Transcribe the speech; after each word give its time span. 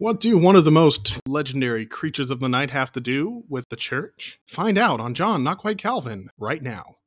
What 0.00 0.20
do 0.20 0.38
one 0.38 0.54
of 0.54 0.64
the 0.64 0.70
most 0.70 1.18
legendary 1.26 1.84
creatures 1.84 2.30
of 2.30 2.38
the 2.38 2.48
night 2.48 2.70
have 2.70 2.92
to 2.92 3.00
do 3.00 3.42
with 3.48 3.68
the 3.68 3.74
church? 3.74 4.38
Find 4.46 4.78
out 4.78 5.00
on 5.00 5.12
John 5.12 5.42
Not 5.42 5.58
Quite 5.58 5.76
Calvin 5.76 6.28
right 6.38 6.62
now. 6.62 6.98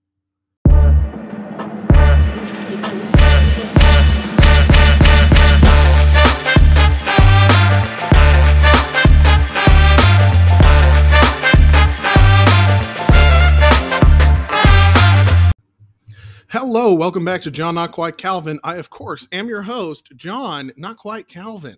Hello, 16.49 16.93
welcome 16.93 17.23
back 17.23 17.41
to 17.43 17.51
John 17.51 17.75
Not 17.75 17.93
Quite 17.93 18.17
Calvin. 18.17 18.59
I, 18.65 18.75
of 18.75 18.89
course, 18.89 19.29
am 19.31 19.47
your 19.47 19.61
host, 19.61 20.11
John 20.17 20.73
Not 20.75 20.97
Quite 20.97 21.29
Calvin. 21.29 21.77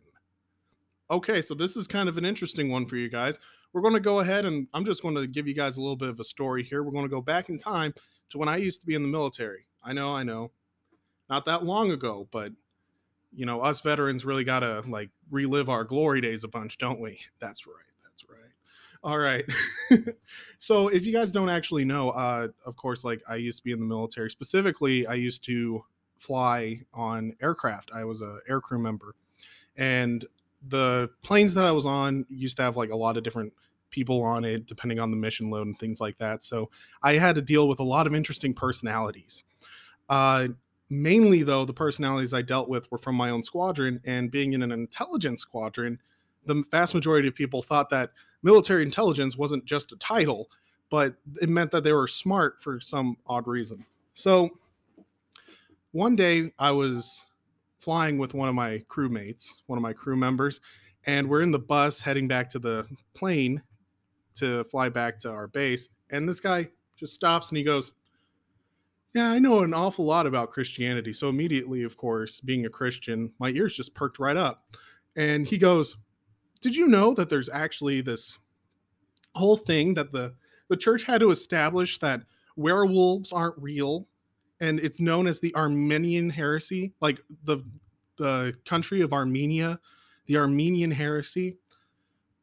Okay, 1.14 1.43
so 1.43 1.54
this 1.54 1.77
is 1.77 1.86
kind 1.86 2.09
of 2.09 2.18
an 2.18 2.25
interesting 2.25 2.71
one 2.71 2.88
for 2.88 2.95
you 2.95 3.08
guys. 3.08 3.40
We're 3.71 3.81
going 3.81 3.94
to 3.94 3.99
go 3.99 4.21
ahead 4.21 4.45
and 4.45 4.66
I'm 4.73 4.84
just 4.84 5.04
going 5.04 5.13
to 5.13 5.27
give 5.27 5.48
you 5.48 5.54
guys 5.54 5.77
a 5.77 5.80
little 5.80 5.95
bit 5.95 6.09
of 6.09 6.20
a 6.20 6.23
story 6.23 6.63
here. 6.63 6.81
We're 6.81 6.91
going 6.91 7.05
to 7.05 7.09
go 7.09 7.21
back 7.21 7.49
in 7.49 7.59
time 7.59 7.94
to 8.31 8.40
when 8.40 8.49
I 8.49 8.58
used 8.58 8.80
to 8.80 8.88
be 8.88 8.95
in 8.95 9.04
the 9.04 9.08
military. 9.08 9.68
I 9.84 9.94
know, 9.94 10.16
I 10.16 10.23
know. 10.23 10.49
Not 11.30 11.45
that 11.45 11.63
long 11.63 11.91
ago, 11.91 12.27
but 12.31 12.52
you 13.31 13.45
know, 13.45 13.62
us 13.62 13.80
veterans 13.80 14.26
really 14.26 14.44
got 14.44 14.62
to 14.62 14.81
like 14.88 15.12
relive 15.30 15.70
our 15.70 15.84
glory 15.84 16.20
days 16.20 16.44
a 16.44 16.48
bunch, 16.48 16.80
don't 16.80 16.99
we? 16.99 17.20
That's 17.40 17.68
right. 17.68 17.76
That's 18.04 18.27
right. 18.27 18.52
All 19.04 19.20
right. 19.20 19.45
so, 20.57 20.88
if 20.88 21.05
you 21.05 21.13
guys 21.13 21.32
don't 21.32 21.49
actually 21.49 21.85
know, 21.85 22.09
uh 22.09 22.48
of 22.66 22.76
course 22.76 23.04
like 23.04 23.21
I 23.30 23.35
used 23.35 23.59
to 23.59 23.63
be 23.63 23.71
in 23.71 23.80
the 23.80 23.85
military. 23.85 24.32
Specifically, 24.32 25.05
I 25.05 25.13
used 25.13 25.43
to 25.45 25.85
fly 26.18 26.82
on 26.91 27.35
aircraft. 27.40 27.91
I 27.93 28.04
was 28.04 28.23
a 28.23 28.40
aircrew 28.49 28.82
member. 28.82 29.13
And 29.76 30.26
the 30.67 31.09
planes 31.22 31.53
that 31.53 31.66
I 31.66 31.72
was 31.72 31.85
on 31.85 32.26
used 32.30 32.58
to 32.58 32.63
have 32.63 32.77
like 32.77 32.91
a 32.91 32.95
lot 32.95 33.17
of 33.17 33.23
different 33.23 33.54
people 33.90 34.21
on 34.23 34.44
it, 34.44 34.66
depending 34.66 34.99
on 34.99 35.12
the 35.12 35.18
mission 35.18 35.49
load 35.49 35.68
and 35.68 35.77
things 35.77 36.01
like 36.01 36.18
that. 36.18 36.43
So 36.43 36.70
I 37.01 37.13
had 37.13 37.35
to 37.35 37.41
deal 37.41 37.68
with 37.68 37.79
a 37.79 37.84
lot 37.84 38.07
of 38.07 38.15
interesting 38.15 38.54
personalities. 38.54 39.43
Uh, 40.10 40.49
mainly, 40.90 41.43
though, 41.43 41.65
the 41.65 41.74
personalities 41.74 42.34
I 42.34 42.41
dealt 42.41 42.70
with 42.70 42.91
were 42.91 42.98
from 42.98 43.15
my 43.15 43.29
own 43.29 43.43
squadron, 43.43 44.02
and 44.05 44.32
being 44.32 44.54
in 44.54 44.62
an 44.62 44.71
intelligence 44.71 45.41
squadron, 45.41 45.99
the 46.46 46.63
vast 46.71 46.93
majority 46.93 47.27
of 47.27 47.35
people 47.35 47.62
thought 47.62 47.90
that 47.90 48.12
military 48.41 48.84
intelligence 48.84 49.37
wasn't 49.37 49.65
just 49.65 49.91
a 49.91 49.98
title, 49.98 50.49
but 50.90 51.15
it 51.41 51.49
meant 51.49 51.71
that 51.71 51.84
they 51.84 51.93
were 51.93 52.07
smart 52.07 52.62
for 52.62 52.80
some 52.80 53.18
odd 53.27 53.48
reason. 53.48 53.85
So 54.13 54.49
one 55.91 56.15
day 56.15 56.52
I 56.59 56.71
was 56.71 57.24
flying 57.84 58.17
with 58.17 58.34
one 58.34 58.48
of 58.48 58.55
my 58.55 58.81
crewmates, 58.89 59.49
one 59.67 59.77
of 59.77 59.84
my 59.84 59.91
crew 59.91 60.15
members, 60.15 60.62
and 61.05 61.29
we're 61.29 61.41
in 61.41 61.51
the 61.51 61.59
bus 61.59 62.01
heading 62.01 62.29
back 62.29 62.49
to 62.49 62.59
the 62.59 62.87
plane 63.13 63.62
to 64.35 64.63
fly 64.66 64.88
back 64.88 65.19
to 65.19 65.29
our 65.29 65.47
base. 65.47 65.90
And 66.09 66.28
this 66.28 66.40
guy 66.40 66.69
just 66.97 67.13
stops 67.13 67.50
and 67.50 67.57
he 67.57 67.63
goes, 67.63 67.91
Yeah, 69.13 69.29
I 69.29 69.40
know 69.40 69.59
an 69.59 69.73
awful 69.73 70.06
lot 70.06 70.25
about 70.25 70.51
Christianity. 70.51 71.12
So 71.12 71.28
immediately, 71.28 71.84
of 71.84 71.97
course, 71.97 72.40
being 72.40 72.66
a 72.66 72.69
Christian, 72.69 73.34
my 73.38 73.50
ears 73.50 73.75
just 73.75 73.94
perked 73.94 74.18
right 74.18 74.38
up. 74.38 74.63
And 75.16 75.45
he 75.45 75.57
goes, 75.57 75.97
Did 76.62 76.75
you 76.75 76.88
know 76.88 77.13
that 77.16 77.29
there's 77.29 77.50
actually 77.50 78.00
this 78.00 78.38
whole 79.35 79.57
thing 79.57 79.95
that 79.95 80.13
the 80.13 80.35
the 80.69 80.78
church 80.78 81.03
had 81.03 81.19
to 81.19 81.31
establish 81.31 82.00
that 82.00 82.23
werewolves 82.56 83.31
aren't 83.34 83.62
real 83.62 84.07
and 84.63 84.79
it's 84.79 85.01
known 85.01 85.28
as 85.28 85.41
the 85.41 85.53
Armenian 85.56 86.29
heresy, 86.29 86.94
like 87.01 87.19
the 87.44 87.57
the 88.16 88.56
country 88.66 89.01
of 89.01 89.11
Armenia, 89.11 89.79
the 90.25 90.38
Armenian 90.38 90.91
heresy, 90.91 91.57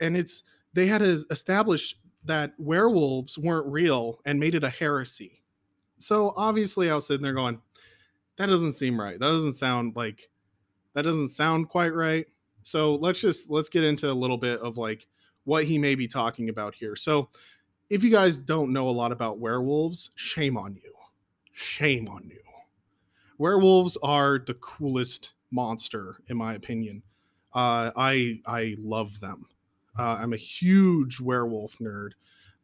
and 0.00 0.16
it's 0.16 0.42
they 0.74 0.86
had 0.86 0.98
to 0.98 1.24
establish 1.30 1.96
that 2.24 2.52
werewolves 2.58 3.38
weren't 3.38 3.66
real 3.66 4.20
and 4.26 4.38
made 4.38 4.54
it 4.54 4.62
a 4.62 4.68
heresy. 4.68 5.42
So 5.96 6.34
obviously, 6.36 6.90
I 6.90 6.94
was 6.94 7.06
sitting 7.06 7.22
there 7.22 7.32
going, 7.32 7.58
"That 8.36 8.46
doesn't 8.46 8.74
seem 8.74 9.00
right. 9.00 9.18
That 9.18 9.30
doesn't 9.30 9.54
sound 9.54 9.96
like 9.96 10.28
that 10.92 11.02
doesn't 11.02 11.30
sound 11.30 11.70
quite 11.70 11.94
right." 11.94 12.26
So 12.62 12.96
let's 12.96 13.20
just 13.20 13.48
let's 13.48 13.70
get 13.70 13.82
into 13.82 14.10
a 14.10 14.12
little 14.12 14.36
bit 14.36 14.60
of 14.60 14.76
like 14.76 15.06
what 15.44 15.64
he 15.64 15.78
may 15.78 15.94
be 15.94 16.06
talking 16.06 16.50
about 16.50 16.74
here. 16.74 16.96
So 16.96 17.30
if 17.88 18.04
you 18.04 18.10
guys 18.10 18.38
don't 18.38 18.74
know 18.74 18.90
a 18.90 18.92
lot 18.92 19.10
about 19.10 19.38
werewolves, 19.38 20.10
shame 20.16 20.58
on 20.58 20.74
you 20.74 20.99
Shame 21.52 22.08
on 22.08 22.28
you. 22.28 22.40
Werewolves 23.38 23.96
are 24.02 24.38
the 24.38 24.54
coolest 24.54 25.34
monster, 25.50 26.20
in 26.28 26.36
my 26.36 26.54
opinion. 26.54 27.02
Uh, 27.54 27.90
I 27.96 28.40
I 28.46 28.76
love 28.78 29.20
them. 29.20 29.46
Uh, 29.98 30.16
I'm 30.20 30.32
a 30.32 30.36
huge 30.38 31.20
werewolf 31.20 31.78
nerd. 31.78 32.10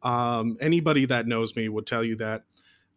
Um, 0.03 0.57
anybody 0.61 1.05
that 1.05 1.27
knows 1.27 1.55
me 1.55 1.67
would 1.69 1.87
tell 1.87 2.03
you 2.03 2.15
that. 2.17 2.43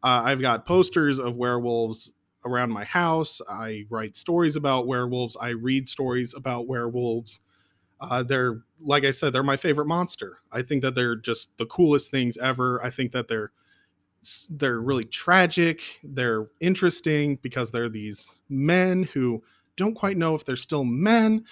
Uh, 0.03 0.23
I've 0.25 0.41
got 0.41 0.67
posters 0.67 1.19
of 1.19 1.37
werewolves 1.37 2.12
around 2.45 2.71
my 2.71 2.84
house. 2.84 3.41
I 3.49 3.87
write 3.91 4.17
stories 4.17 4.56
about 4.56 4.87
werewolves. 4.87 5.37
I 5.41 5.50
read 5.50 5.89
stories 5.89 6.34
about 6.34 6.67
werewolves. 6.69 7.41
Uh, 8.00 8.23
they're 8.23 8.62
like 8.81 9.05
I 9.05 9.11
said, 9.11 9.33
they're 9.33 9.43
my 9.43 9.56
favorite 9.56 9.87
monster. 9.87 10.39
I 10.53 10.62
think 10.62 10.83
that 10.83 10.95
they're 10.95 11.17
just 11.17 11.56
the 11.59 11.67
coolest 11.67 12.11
things 12.11 12.37
ever. 12.39 12.83
I 12.84 12.91
think 12.91 13.12
that 13.12 13.29
they're 13.29 13.53
they're 14.50 14.81
really 14.81 15.04
tragic. 15.04 16.00
They're 16.03 16.48
interesting 16.60 17.36
because 17.36 17.70
they're 17.70 17.88
these 17.88 18.34
men 18.48 19.04
who 19.04 19.42
don't 19.76 19.94
quite 19.94 20.16
know 20.16 20.34
if 20.34 20.44
they're 20.44 20.56
still 20.56 20.84
men, 20.84 21.44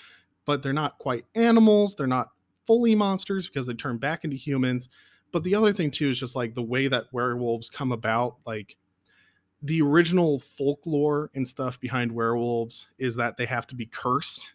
but 0.45 0.63
they're 0.63 0.73
not 0.73 0.99
quite 0.99 1.25
animals. 1.35 1.95
They're 1.95 2.07
not 2.07 2.29
fully 2.67 2.95
monsters 2.95 3.49
because 3.49 3.67
they 3.67 3.75
turn 3.75 3.97
back 3.97 4.25
into 4.25 4.37
humans. 4.37 4.89
But 5.33 5.45
the 5.45 5.55
other 5.55 5.73
thing 5.73 5.91
too 5.91 6.09
is 6.09 6.21
just 6.21 6.37
like 6.37 6.55
the 6.55 6.63
way 6.63 6.89
that 6.89 7.13
werewolves 7.13 7.71
come 7.71 7.93
about, 7.93 8.37
like 8.47 8.77
the 9.63 9.83
original 9.83 10.39
folklore 10.39 11.31
and 11.35 11.47
stuff 11.47 11.81
behind 11.81 12.13
werewolves 12.13 12.91
is 12.99 13.17
that 13.17 13.37
they 13.37 13.47
have 13.47 13.67
to 13.69 13.75
be 13.75 13.87
cursed 13.87 14.55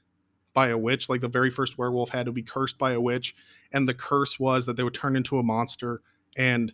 by 0.53 0.69
a 0.69 0.77
witch. 0.77 1.09
Like 1.09 1.21
the 1.21 1.27
very 1.27 1.49
first 1.49 1.77
werewolf 1.77 2.09
had 2.09 2.25
to 2.27 2.31
be 2.31 2.43
cursed 2.43 2.77
by 2.77 2.93
a 2.93 3.01
witch, 3.01 3.35
and 3.71 3.87
the 3.87 3.93
curse 3.93 4.39
was 4.39 4.65
that 4.65 4.77
they 4.77 4.83
would 4.83 4.93
turn 4.93 5.15
into 5.15 5.39
a 5.39 5.43
monster 5.43 6.01
and 6.37 6.73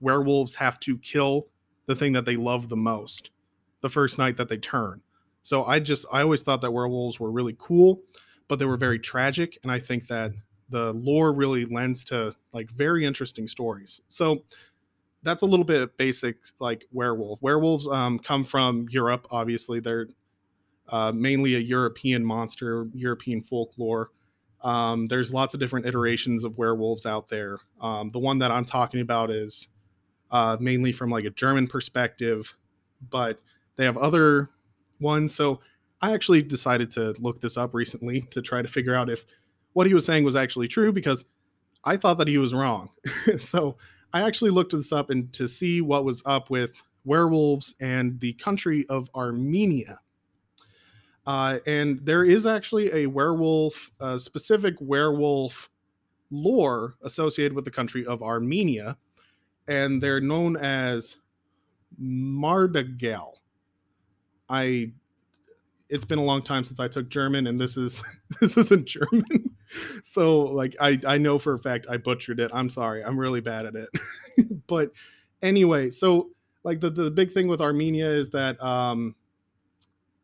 werewolves 0.00 0.54
have 0.56 0.78
to 0.80 0.98
kill 0.98 1.48
the 1.86 1.94
thing 1.94 2.12
that 2.12 2.24
they 2.24 2.36
love 2.36 2.68
the 2.68 2.76
most 2.76 3.30
the 3.80 3.88
first 3.88 4.18
night 4.18 4.36
that 4.36 4.48
they 4.48 4.56
turn. 4.56 5.00
So 5.42 5.64
I 5.64 5.78
just 5.80 6.04
I 6.12 6.22
always 6.22 6.42
thought 6.42 6.60
that 6.62 6.72
werewolves 6.72 7.20
were 7.20 7.30
really 7.30 7.56
cool, 7.58 8.02
but 8.48 8.58
they 8.58 8.64
were 8.64 8.76
very 8.76 8.98
tragic 8.98 9.58
and 9.62 9.72
I 9.72 9.78
think 9.78 10.08
that 10.08 10.32
the 10.68 10.92
lore 10.92 11.32
really 11.32 11.64
lends 11.64 12.04
to 12.04 12.34
like 12.52 12.70
very 12.70 13.06
interesting 13.06 13.48
stories. 13.48 14.02
So 14.08 14.44
that's 15.22 15.42
a 15.42 15.46
little 15.46 15.64
bit 15.64 15.96
basic 15.96 16.36
like 16.60 16.86
werewolf. 16.92 17.40
Werewolves 17.42 17.88
um, 17.88 18.18
come 18.18 18.44
from 18.44 18.86
Europe, 18.90 19.26
obviously. 19.30 19.80
They're 19.80 20.08
uh, 20.88 21.12
mainly 21.12 21.54
a 21.54 21.58
European 21.58 22.24
monster, 22.24 22.86
European 22.94 23.42
folklore. 23.42 24.10
Um, 24.62 25.06
there's 25.06 25.32
lots 25.32 25.54
of 25.54 25.60
different 25.60 25.86
iterations 25.86 26.44
of 26.44 26.58
werewolves 26.58 27.06
out 27.06 27.28
there. 27.28 27.58
Um, 27.80 28.08
the 28.10 28.18
one 28.18 28.38
that 28.38 28.50
I'm 28.50 28.64
talking 28.64 29.00
about 29.00 29.30
is 29.30 29.68
uh, 30.30 30.56
mainly 30.60 30.92
from 30.92 31.10
like 31.10 31.24
a 31.24 31.30
German 31.30 31.66
perspective, 31.66 32.56
but 33.10 33.40
they 33.76 33.84
have 33.84 33.96
other 33.96 34.50
ones. 35.00 35.34
So 35.34 35.60
I 36.00 36.12
actually 36.12 36.42
decided 36.42 36.90
to 36.92 37.14
look 37.18 37.40
this 37.40 37.56
up 37.56 37.74
recently 37.74 38.22
to 38.30 38.42
try 38.42 38.62
to 38.62 38.68
figure 38.68 38.94
out 38.94 39.10
if 39.10 39.24
what 39.72 39.86
he 39.86 39.94
was 39.94 40.04
saying 40.04 40.24
was 40.24 40.36
actually 40.36 40.68
true 40.68 40.92
because 40.92 41.24
I 41.84 41.96
thought 41.96 42.18
that 42.18 42.28
he 42.28 42.38
was 42.38 42.54
wrong. 42.54 42.90
so 43.38 43.76
I 44.12 44.22
actually 44.22 44.50
looked 44.50 44.72
this 44.72 44.92
up 44.92 45.10
and 45.10 45.32
to 45.34 45.48
see 45.48 45.80
what 45.80 46.04
was 46.04 46.22
up 46.24 46.50
with 46.50 46.82
werewolves 47.04 47.74
and 47.80 48.20
the 48.20 48.34
country 48.34 48.86
of 48.88 49.08
Armenia. 49.14 50.00
Uh, 51.26 51.58
and 51.66 52.00
there 52.04 52.24
is 52.24 52.46
actually 52.46 52.92
a 52.92 53.06
werewolf, 53.06 53.90
a 54.00 54.18
specific 54.18 54.76
werewolf 54.80 55.68
lore 56.30 56.94
associated 57.02 57.54
with 57.54 57.64
the 57.64 57.70
country 57.70 58.04
of 58.04 58.22
Armenia 58.22 58.96
and 59.68 60.02
they're 60.02 60.20
known 60.20 60.56
as 60.56 61.18
Mardagal. 62.00 63.34
I 64.48 64.92
it's 65.90 66.04
been 66.04 66.18
a 66.18 66.24
long 66.24 66.42
time 66.42 66.64
since 66.64 66.80
I 66.80 66.88
took 66.88 67.08
German, 67.08 67.46
and 67.46 67.60
this 67.60 67.76
is 67.76 68.02
this 68.40 68.56
isn't 68.56 68.86
German. 68.86 69.56
so 70.02 70.40
like 70.40 70.74
I 70.80 70.98
I 71.06 71.18
know 71.18 71.38
for 71.38 71.54
a 71.54 71.58
fact 71.58 71.86
I 71.88 71.98
butchered 71.98 72.40
it. 72.40 72.50
I'm 72.52 72.70
sorry. 72.70 73.04
I'm 73.04 73.18
really 73.18 73.40
bad 73.40 73.66
at 73.66 73.74
it. 73.76 73.88
but 74.66 74.90
anyway, 75.42 75.90
so 75.90 76.30
like 76.64 76.80
the 76.80 76.90
the 76.90 77.10
big 77.10 77.32
thing 77.32 77.46
with 77.46 77.60
Armenia 77.60 78.10
is 78.10 78.30
that 78.30 78.60
um 78.62 79.14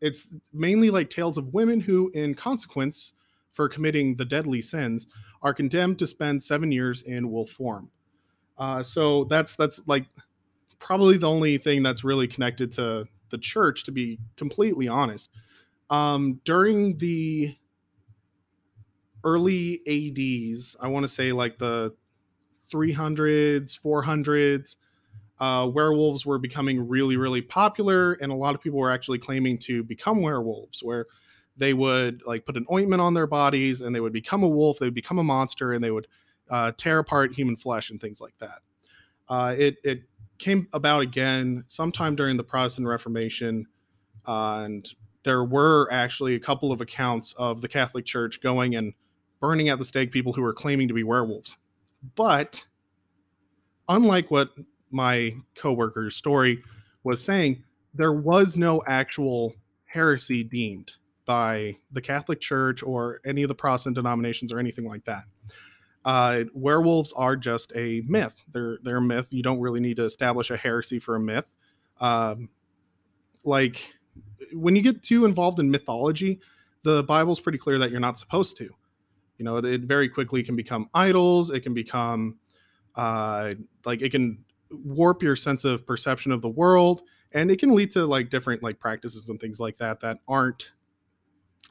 it's 0.00 0.34
mainly 0.52 0.90
like 0.90 1.08
tales 1.08 1.38
of 1.38 1.54
women 1.54 1.80
who, 1.80 2.10
in 2.12 2.34
consequence 2.34 3.14
for 3.52 3.68
committing 3.68 4.16
the 4.16 4.24
deadly 4.24 4.60
sins, 4.60 5.06
are 5.40 5.54
condemned 5.54 5.98
to 5.98 6.06
spend 6.06 6.42
seven 6.42 6.72
years 6.72 7.02
in 7.02 7.30
wolf 7.30 7.50
form. 7.50 7.90
Uh, 8.56 8.82
so 8.82 9.24
that's 9.24 9.56
that's 9.56 9.80
like 9.86 10.06
probably 10.78 11.16
the 11.16 11.28
only 11.28 11.58
thing 11.58 11.82
that's 11.82 12.04
really 12.04 12.28
connected 12.28 12.70
to 12.72 13.06
the 13.30 13.38
church, 13.38 13.84
to 13.84 13.92
be 13.92 14.18
completely 14.36 14.86
honest. 14.88 15.30
Um, 15.90 16.40
during 16.44 16.96
the 16.98 17.56
early 19.24 19.80
ADs, 19.86 20.76
I 20.80 20.88
want 20.88 21.04
to 21.04 21.08
say 21.08 21.32
like 21.32 21.58
the 21.58 21.94
300s, 22.72 23.78
400s, 23.80 24.76
uh, 25.40 25.68
werewolves 25.72 26.24
were 26.24 26.38
becoming 26.38 26.86
really, 26.88 27.16
really 27.16 27.42
popular, 27.42 28.12
and 28.14 28.30
a 28.30 28.34
lot 28.34 28.54
of 28.54 28.60
people 28.60 28.78
were 28.78 28.90
actually 28.92 29.18
claiming 29.18 29.58
to 29.58 29.82
become 29.82 30.22
werewolves, 30.22 30.82
where 30.82 31.06
they 31.56 31.72
would 31.74 32.22
like 32.26 32.46
put 32.46 32.56
an 32.56 32.66
ointment 32.72 33.00
on 33.00 33.14
their 33.14 33.26
bodies 33.26 33.80
and 33.80 33.94
they 33.94 34.00
would 34.00 34.12
become 34.12 34.42
a 34.42 34.48
wolf, 34.48 34.78
they 34.78 34.86
would 34.86 34.94
become 34.94 35.18
a 35.18 35.24
monster, 35.24 35.72
and 35.72 35.82
they 35.82 35.90
would 35.90 36.06
uh, 36.50 36.72
tear 36.76 36.98
apart 36.98 37.34
human 37.34 37.56
flesh 37.56 37.90
and 37.90 38.00
things 38.00 38.20
like 38.20 38.36
that. 38.38 38.60
Uh, 39.28 39.54
it 39.56 39.76
it 39.84 40.02
came 40.38 40.68
about 40.72 41.02
again 41.02 41.64
sometime 41.66 42.14
during 42.14 42.36
the 42.36 42.44
Protestant 42.44 42.86
Reformation, 42.86 43.66
uh, 44.26 44.62
and 44.64 44.88
there 45.22 45.44
were 45.44 45.88
actually 45.90 46.34
a 46.34 46.40
couple 46.40 46.70
of 46.70 46.80
accounts 46.80 47.34
of 47.38 47.60
the 47.60 47.68
Catholic 47.68 48.04
Church 48.04 48.40
going 48.40 48.76
and 48.76 48.92
burning 49.40 49.68
at 49.68 49.78
the 49.78 49.84
stake 49.84 50.12
people 50.12 50.32
who 50.32 50.42
were 50.42 50.52
claiming 50.52 50.88
to 50.88 50.94
be 50.94 51.02
werewolves. 51.02 51.58
But 52.14 52.66
unlike 53.88 54.30
what 54.30 54.50
my 54.90 55.32
coworker's 55.54 56.16
story 56.16 56.62
was 57.02 57.22
saying, 57.22 57.64
there 57.94 58.12
was 58.12 58.56
no 58.56 58.82
actual 58.86 59.54
heresy 59.86 60.44
deemed 60.44 60.92
by 61.24 61.76
the 61.92 62.00
Catholic 62.00 62.40
Church 62.40 62.82
or 62.82 63.20
any 63.24 63.42
of 63.42 63.48
the 63.48 63.54
Protestant 63.54 63.96
denominations 63.96 64.52
or 64.52 64.58
anything 64.58 64.86
like 64.86 65.04
that. 65.04 65.24
Uh, 66.04 66.44
werewolves 66.52 67.12
are 67.14 67.36
just 67.36 67.72
a 67.74 68.02
myth. 68.06 68.44
They're 68.52 68.78
they're 68.82 68.98
a 68.98 69.02
myth. 69.02 69.28
You 69.30 69.42
don't 69.42 69.60
really 69.60 69.80
need 69.80 69.96
to 69.96 70.04
establish 70.04 70.50
a 70.50 70.56
heresy 70.56 70.98
for 70.98 71.16
a 71.16 71.20
myth. 71.20 71.50
Um, 72.00 72.50
like 73.44 73.94
when 74.52 74.76
you 74.76 74.82
get 74.82 75.02
too 75.02 75.24
involved 75.24 75.58
in 75.60 75.70
mythology, 75.70 76.40
the 76.82 77.02
Bible's 77.04 77.40
pretty 77.40 77.58
clear 77.58 77.78
that 77.78 77.90
you're 77.90 78.00
not 78.00 78.18
supposed 78.18 78.56
to. 78.58 78.68
You 79.38 79.44
know, 79.44 79.56
it 79.56 79.82
very 79.82 80.08
quickly 80.08 80.42
can 80.42 80.56
become 80.56 80.88
idols. 80.94 81.50
It 81.50 81.60
can 81.60 81.74
become 81.74 82.36
uh, 82.94 83.54
like 83.84 84.02
it 84.02 84.10
can 84.10 84.44
warp 84.70 85.22
your 85.22 85.36
sense 85.36 85.64
of 85.64 85.86
perception 85.86 86.32
of 86.32 86.42
the 86.42 86.48
world, 86.48 87.02
and 87.32 87.50
it 87.50 87.58
can 87.58 87.74
lead 87.74 87.90
to 87.92 88.04
like 88.04 88.30
different 88.30 88.62
like 88.62 88.78
practices 88.78 89.28
and 89.28 89.40
things 89.40 89.58
like 89.58 89.78
that 89.78 90.00
that 90.00 90.18
aren't 90.28 90.72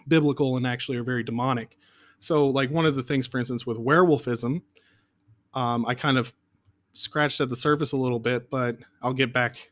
biblical 0.07 0.57
and 0.57 0.67
actually 0.67 0.97
are 0.97 1.03
very 1.03 1.23
demonic. 1.23 1.77
So, 2.23 2.47
like 2.47 2.71
one 2.71 2.85
of 2.85 2.95
the 2.95 3.03
things, 3.03 3.27
for 3.27 3.37
instance, 3.37 3.65
with 3.65 3.77
werewolfism, 3.77 4.61
um, 5.53 5.85
I 5.85 5.93
kind 5.93 6.17
of 6.17 6.33
scratched 6.93 7.41
at 7.41 7.49
the 7.49 7.55
surface 7.57 7.91
a 7.91 7.97
little 7.97 8.19
bit, 8.19 8.49
but 8.49 8.77
I'll 9.01 9.13
get 9.13 9.33
back 9.33 9.71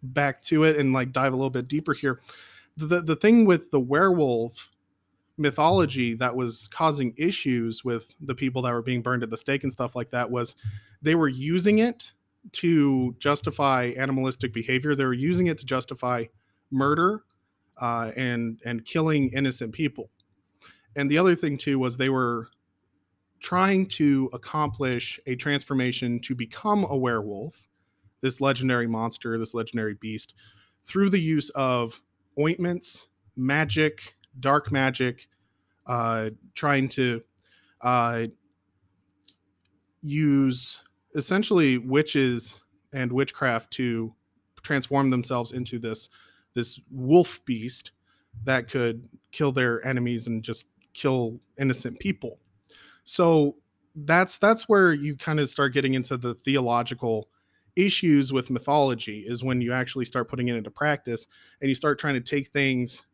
back 0.00 0.42
to 0.42 0.62
it 0.62 0.76
and 0.76 0.92
like 0.92 1.10
dive 1.10 1.32
a 1.32 1.36
little 1.36 1.50
bit 1.50 1.66
deeper 1.66 1.92
here. 1.92 2.20
The 2.76 3.00
the 3.02 3.16
thing 3.16 3.46
with 3.46 3.72
the 3.72 3.80
werewolf 3.80 4.70
mythology 5.36 6.14
that 6.14 6.36
was 6.36 6.68
causing 6.68 7.14
issues 7.16 7.84
with 7.84 8.14
the 8.20 8.36
people 8.36 8.62
that 8.62 8.72
were 8.72 8.82
being 8.82 9.02
burned 9.02 9.24
at 9.24 9.30
the 9.30 9.36
stake 9.36 9.64
and 9.64 9.72
stuff 9.72 9.96
like 9.96 10.10
that 10.10 10.30
was 10.30 10.54
they 11.02 11.16
were 11.16 11.28
using 11.28 11.80
it 11.80 12.12
to 12.52 13.16
justify 13.18 13.92
animalistic 13.96 14.52
behavior. 14.52 14.94
They 14.94 15.04
were 15.04 15.12
using 15.12 15.48
it 15.48 15.58
to 15.58 15.64
justify 15.64 16.26
murder 16.70 17.24
uh, 17.80 18.12
and 18.16 18.60
and 18.64 18.84
killing 18.84 19.30
innocent 19.32 19.72
people. 19.72 20.11
And 20.96 21.10
the 21.10 21.18
other 21.18 21.34
thing 21.34 21.56
too 21.56 21.78
was 21.78 21.96
they 21.96 22.08
were 22.08 22.48
trying 23.40 23.86
to 23.86 24.30
accomplish 24.32 25.18
a 25.26 25.34
transformation 25.34 26.20
to 26.20 26.34
become 26.34 26.84
a 26.84 26.96
werewolf, 26.96 27.68
this 28.20 28.40
legendary 28.40 28.86
monster, 28.86 29.38
this 29.38 29.54
legendary 29.54 29.94
beast, 29.94 30.34
through 30.84 31.10
the 31.10 31.18
use 31.18 31.50
of 31.50 32.02
ointments, 32.38 33.08
magic, 33.36 34.14
dark 34.38 34.70
magic, 34.70 35.28
uh, 35.86 36.30
trying 36.54 36.88
to 36.88 37.22
uh, 37.80 38.26
use 40.00 40.82
essentially 41.14 41.78
witches 41.78 42.62
and 42.92 43.12
witchcraft 43.12 43.72
to 43.72 44.14
transform 44.62 45.10
themselves 45.10 45.50
into 45.50 45.78
this 45.78 46.08
this 46.54 46.80
wolf 46.90 47.44
beast 47.44 47.92
that 48.44 48.68
could 48.68 49.08
kill 49.32 49.52
their 49.52 49.84
enemies 49.86 50.26
and 50.26 50.42
just 50.42 50.66
kill 50.94 51.40
innocent 51.58 51.98
people. 51.98 52.38
So 53.04 53.56
that's 53.94 54.38
that's 54.38 54.68
where 54.68 54.92
you 54.92 55.16
kind 55.16 55.40
of 55.40 55.48
start 55.48 55.74
getting 55.74 55.94
into 55.94 56.16
the 56.16 56.34
theological 56.34 57.28
issues 57.76 58.32
with 58.32 58.50
mythology 58.50 59.24
is 59.26 59.42
when 59.42 59.60
you 59.60 59.72
actually 59.72 60.04
start 60.04 60.28
putting 60.28 60.48
it 60.48 60.56
into 60.56 60.70
practice 60.70 61.26
and 61.60 61.68
you 61.68 61.74
start 61.74 61.98
trying 61.98 62.14
to 62.14 62.20
take 62.20 62.48
things 62.48 63.06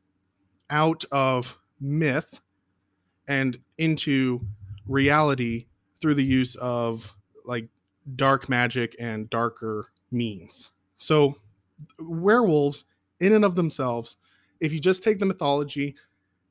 out 0.71 1.05
of 1.13 1.57
myth 1.81 2.41
and 3.29 3.59
into 3.77 4.41
reality 4.87 5.67
through 6.01 6.15
the 6.15 6.25
use 6.25 6.57
of 6.57 7.15
like 7.45 7.69
dark 8.17 8.49
magic 8.49 8.97
and 8.99 9.31
darker 9.31 9.87
means. 10.11 10.73
So 10.97 11.37
werewolves 11.99 12.85
in 13.21 13.33
and 13.33 13.45
of 13.45 13.55
themselves, 13.55 14.17
if 14.61 14.73
you 14.73 14.81
just 14.81 15.03
take 15.03 15.19
the 15.19 15.27
mythology, 15.27 15.95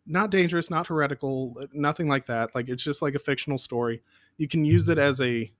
not 0.07 0.31
dangerous, 0.31 0.69
not 0.69 0.88
heretical, 0.88 1.56
uh, 1.62 1.65
nothing 1.74 2.07
like 2.07 2.25
that. 2.27 2.56
Like 2.56 2.69
it's 2.69 2.83
just 2.83 3.01
like 3.01 3.15
a 3.15 3.19
fictional 3.19 3.57
story. 3.57 4.01
You 4.38 4.48
can 4.48 4.65
use 4.65 4.89
it 4.89 4.98
as 4.98 5.19
a 5.21 5.51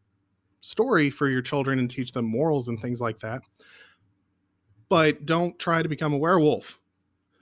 story 0.62 1.10
for 1.10 1.30
your 1.30 1.42
children 1.42 1.80
and 1.80 1.90
teach 1.90 2.12
them 2.12 2.26
morals 2.26 2.68
and 2.68 2.82
things 2.82 3.02
like 3.02 3.20
that. 3.20 3.42
But 4.90 5.26
don't 5.26 5.60
try 5.60 5.82
to 5.82 5.90
become 5.90 6.14
a 6.14 6.18
werewolf. 6.18 6.80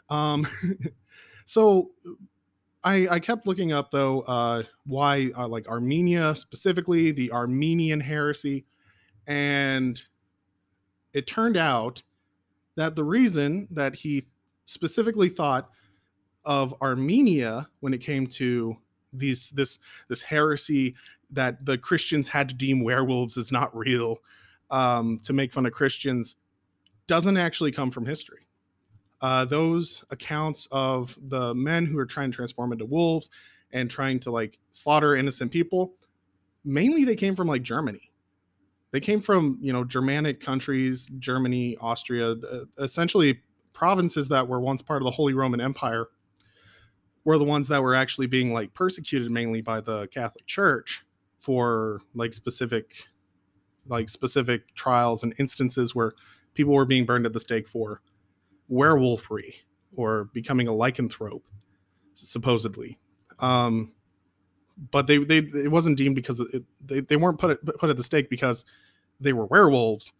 Um, 0.09 0.47
so 1.45 1.91
I, 2.83 3.07
I 3.09 3.19
kept 3.19 3.47
looking 3.47 3.71
up 3.71 3.91
though 3.91 4.21
uh, 4.21 4.63
why 4.85 5.31
uh, 5.37 5.47
like 5.47 5.67
Armenia 5.67 6.35
specifically 6.35 7.11
the 7.11 7.31
Armenian 7.31 7.99
heresy, 7.99 8.65
and 9.27 9.99
it 11.13 11.27
turned 11.27 11.57
out 11.57 12.03
that 12.75 12.95
the 12.95 13.03
reason 13.03 13.67
that 13.71 13.95
he 13.95 14.25
specifically 14.65 15.29
thought 15.29 15.69
of 16.45 16.73
Armenia 16.81 17.67
when 17.79 17.93
it 17.93 17.99
came 17.99 18.27
to 18.27 18.77
these 19.13 19.51
this 19.51 19.79
this 20.07 20.21
heresy 20.21 20.95
that 21.31 21.65
the 21.65 21.77
Christians 21.77 22.27
had 22.27 22.49
to 22.49 22.55
deem 22.55 22.83
werewolves 22.83 23.37
as 23.37 23.51
not 23.51 23.75
real 23.75 24.17
um, 24.69 25.17
to 25.23 25.33
make 25.33 25.53
fun 25.53 25.65
of 25.65 25.73
Christians 25.73 26.35
doesn't 27.07 27.37
actually 27.37 27.71
come 27.71 27.91
from 27.91 28.05
history. 28.05 28.47
Uh, 29.21 29.45
those 29.45 30.03
accounts 30.09 30.67
of 30.71 31.17
the 31.29 31.53
men 31.55 31.85
who 31.85 31.97
are 31.97 32.05
trying 32.05 32.31
to 32.31 32.35
transform 32.35 32.71
into 32.71 32.85
wolves 32.85 33.29
and 33.71 33.89
trying 33.89 34.19
to 34.19 34.31
like 34.31 34.59
slaughter 34.71 35.15
innocent 35.15 35.51
people, 35.51 35.93
mainly 36.63 37.05
they 37.05 37.15
came 37.15 37.35
from 37.35 37.47
like 37.47 37.61
Germany 37.63 38.11
they 38.95 39.01
came 39.01 39.19
from 39.19 39.57
you 39.59 39.73
know 39.73 39.83
germanic 39.83 40.39
countries 40.39 41.09
germany 41.19 41.75
austria 41.81 42.33
essentially 42.79 43.41
provinces 43.73 44.29
that 44.29 44.47
were 44.47 44.61
once 44.61 44.81
part 44.81 45.01
of 45.01 45.03
the 45.03 45.11
holy 45.11 45.33
roman 45.33 45.59
empire 45.59 46.07
were 47.25 47.37
the 47.37 47.43
ones 47.43 47.67
that 47.67 47.81
were 47.81 47.95
actually 47.95 48.27
being 48.27 48.53
like 48.53 48.73
persecuted 48.73 49.29
mainly 49.29 49.61
by 49.61 49.81
the 49.81 50.07
catholic 50.07 50.45
church 50.45 51.03
for 51.39 52.01
like 52.13 52.33
specific 52.33 53.07
like 53.87 54.09
specific 54.09 54.73
trials 54.75 55.23
and 55.23 55.33
instances 55.37 55.93
where 55.93 56.13
people 56.53 56.73
were 56.73 56.85
being 56.85 57.05
burned 57.05 57.25
at 57.25 57.33
the 57.33 57.39
stake 57.39 57.67
for 57.67 58.01
werewolfery 58.69 59.53
or 59.95 60.25
becoming 60.33 60.67
a 60.67 60.71
lycanthrope 60.71 61.41
supposedly 62.15 62.97
um 63.39 63.91
but 64.91 65.07
they 65.07 65.17
they 65.17 65.37
it 65.37 65.71
wasn't 65.71 65.97
deemed 65.97 66.15
because 66.15 66.39
it, 66.39 66.63
they, 66.83 66.99
they 67.01 67.15
weren't 67.15 67.39
put 67.39 67.51
at, 67.51 67.65
put 67.79 67.89
at 67.89 67.97
the 67.97 68.03
stake 68.03 68.29
because 68.29 68.65
they 69.19 69.33
were 69.33 69.45
werewolves 69.45 70.13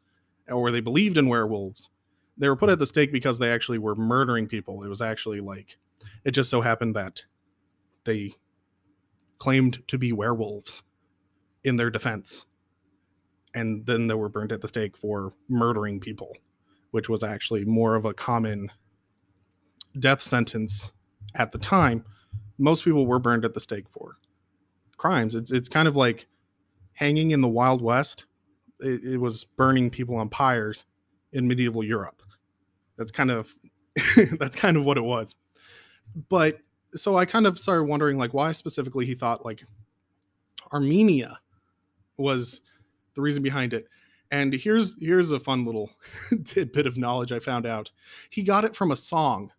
or 0.49 0.71
they 0.71 0.79
believed 0.79 1.17
in 1.17 1.27
werewolves. 1.27 1.89
They 2.37 2.49
were 2.49 2.55
put 2.55 2.69
at 2.69 2.79
the 2.79 2.85
stake 2.85 3.11
because 3.11 3.39
they 3.39 3.49
actually 3.49 3.77
were 3.77 3.95
murdering 3.95 4.47
people. 4.47 4.83
It 4.83 4.89
was 4.89 5.01
actually 5.01 5.41
like 5.41 5.77
it 6.23 6.31
just 6.31 6.49
so 6.49 6.61
happened 6.61 6.95
that 6.95 7.25
they 8.05 8.33
claimed 9.37 9.87
to 9.87 9.97
be 9.97 10.11
werewolves 10.11 10.83
in 11.63 11.75
their 11.75 11.89
defense. 11.89 12.45
And 13.53 13.85
then 13.85 14.07
they 14.07 14.13
were 14.15 14.29
burned 14.29 14.51
at 14.51 14.61
the 14.61 14.67
stake 14.67 14.97
for 14.97 15.33
murdering 15.47 15.99
people, 15.99 16.37
which 16.91 17.07
was 17.07 17.23
actually 17.23 17.65
more 17.65 17.95
of 17.95 18.05
a 18.05 18.13
common 18.13 18.71
death 19.97 20.21
sentence 20.21 20.93
at 21.33 21.51
the 21.51 21.57
time. 21.57 22.03
Most 22.57 22.83
people 22.83 23.05
were 23.05 23.19
burned 23.19 23.45
at 23.45 23.53
the 23.53 23.59
stake 23.59 23.89
for 23.89 24.17
crimes. 24.97 25.35
It's 25.35 25.51
it's 25.51 25.69
kind 25.69 25.87
of 25.87 25.95
like 25.95 26.27
hanging 26.93 27.31
in 27.31 27.41
the 27.41 27.47
Wild 27.47 27.81
West 27.81 28.25
it, 28.79 29.03
it 29.03 29.17
was 29.17 29.43
burning 29.43 29.89
people 29.89 30.15
on 30.15 30.29
pyres 30.29 30.85
in 31.31 31.47
medieval 31.47 31.83
Europe. 31.83 32.21
That's 32.97 33.11
kind 33.11 33.31
of 33.31 33.55
that's 34.39 34.55
kind 34.55 34.77
of 34.77 34.85
what 34.85 34.97
it 34.97 35.03
was. 35.03 35.35
But 36.29 36.59
so 36.95 37.17
I 37.17 37.25
kind 37.25 37.47
of 37.47 37.59
started 37.59 37.85
wondering 37.85 38.17
like 38.17 38.33
why 38.33 38.51
specifically 38.53 39.05
he 39.05 39.15
thought 39.15 39.45
like 39.45 39.65
Armenia 40.73 41.39
was 42.17 42.61
the 43.15 43.21
reason 43.21 43.43
behind 43.43 43.73
it. 43.73 43.87
And 44.31 44.53
here's 44.53 44.95
here's 45.01 45.31
a 45.31 45.39
fun 45.39 45.65
little 45.65 45.91
tidbit 46.45 46.87
of 46.87 46.97
knowledge 46.97 47.31
I 47.31 47.39
found 47.39 47.65
out. 47.65 47.91
He 48.29 48.43
got 48.43 48.65
it 48.65 48.75
from 48.75 48.91
a 48.91 48.95
song 48.97 49.51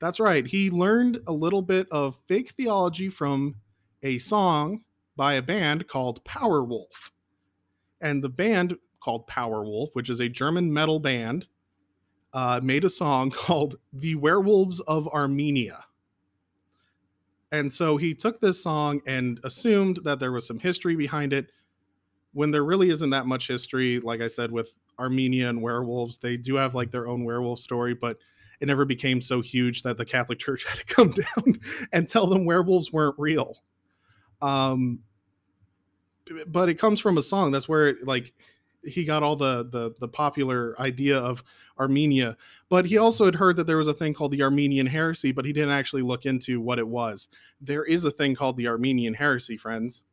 That's 0.00 0.20
right. 0.20 0.46
He 0.46 0.70
learned 0.70 1.20
a 1.26 1.32
little 1.32 1.62
bit 1.62 1.88
of 1.90 2.16
fake 2.26 2.52
theology 2.52 3.08
from 3.08 3.56
a 4.02 4.18
song 4.18 4.82
by 5.16 5.34
a 5.34 5.42
band 5.42 5.88
called 5.88 6.24
Powerwolf. 6.24 7.10
And 8.00 8.22
the 8.22 8.28
band 8.28 8.76
called 9.00 9.28
Powerwolf, 9.28 9.88
which 9.94 10.10
is 10.10 10.20
a 10.20 10.28
German 10.28 10.72
metal 10.72 11.00
band, 11.00 11.46
uh, 12.32 12.60
made 12.62 12.84
a 12.84 12.90
song 12.90 13.30
called 13.30 13.76
The 13.92 14.14
Werewolves 14.14 14.80
of 14.80 15.08
Armenia. 15.08 15.84
And 17.50 17.72
so 17.72 17.98
he 17.98 18.14
took 18.14 18.40
this 18.40 18.62
song 18.62 19.02
and 19.06 19.38
assumed 19.44 20.00
that 20.04 20.18
there 20.20 20.32
was 20.32 20.46
some 20.46 20.58
history 20.58 20.96
behind 20.96 21.34
it 21.34 21.50
when 22.32 22.50
there 22.50 22.64
really 22.64 22.88
isn't 22.88 23.10
that 23.10 23.26
much 23.26 23.48
history. 23.48 24.00
Like 24.00 24.22
I 24.22 24.28
said, 24.28 24.50
with 24.50 24.74
Armenia 24.98 25.50
and 25.50 25.60
werewolves, 25.60 26.16
they 26.16 26.38
do 26.38 26.54
have 26.54 26.74
like 26.74 26.90
their 26.90 27.06
own 27.06 27.24
werewolf 27.24 27.60
story, 27.60 27.92
but 27.92 28.16
it 28.60 28.66
never 28.66 28.86
became 28.86 29.20
so 29.20 29.42
huge 29.42 29.82
that 29.82 29.98
the 29.98 30.04
Catholic 30.04 30.38
Church 30.38 30.64
had 30.64 30.78
to 30.78 30.84
come 30.86 31.10
down 31.36 31.60
and 31.92 32.08
tell 32.08 32.26
them 32.26 32.46
werewolves 32.46 32.90
weren't 32.90 33.16
real. 33.18 33.58
Um, 34.40 35.00
but 36.46 36.68
it 36.68 36.74
comes 36.76 37.00
from 37.00 37.18
a 37.18 37.22
song. 37.22 37.50
That's 37.50 37.68
where 37.68 37.96
like 38.02 38.32
he 38.84 39.04
got 39.04 39.22
all 39.22 39.36
the 39.36 39.64
the 39.64 39.94
the 40.00 40.08
popular 40.08 40.80
idea 40.80 41.18
of 41.18 41.44
Armenia. 41.78 42.36
But 42.68 42.86
he 42.86 42.98
also 42.98 43.24
had 43.24 43.34
heard 43.34 43.56
that 43.56 43.66
there 43.66 43.76
was 43.76 43.88
a 43.88 43.94
thing 43.94 44.14
called 44.14 44.32
the 44.32 44.42
Armenian 44.42 44.86
heresy, 44.86 45.32
but 45.32 45.44
he 45.44 45.52
didn't 45.52 45.70
actually 45.70 46.02
look 46.02 46.26
into 46.26 46.60
what 46.60 46.78
it 46.78 46.88
was. 46.88 47.28
There 47.60 47.84
is 47.84 48.04
a 48.04 48.10
thing 48.10 48.34
called 48.34 48.56
the 48.56 48.68
Armenian 48.68 49.14
heresy, 49.14 49.56
friends. 49.56 50.04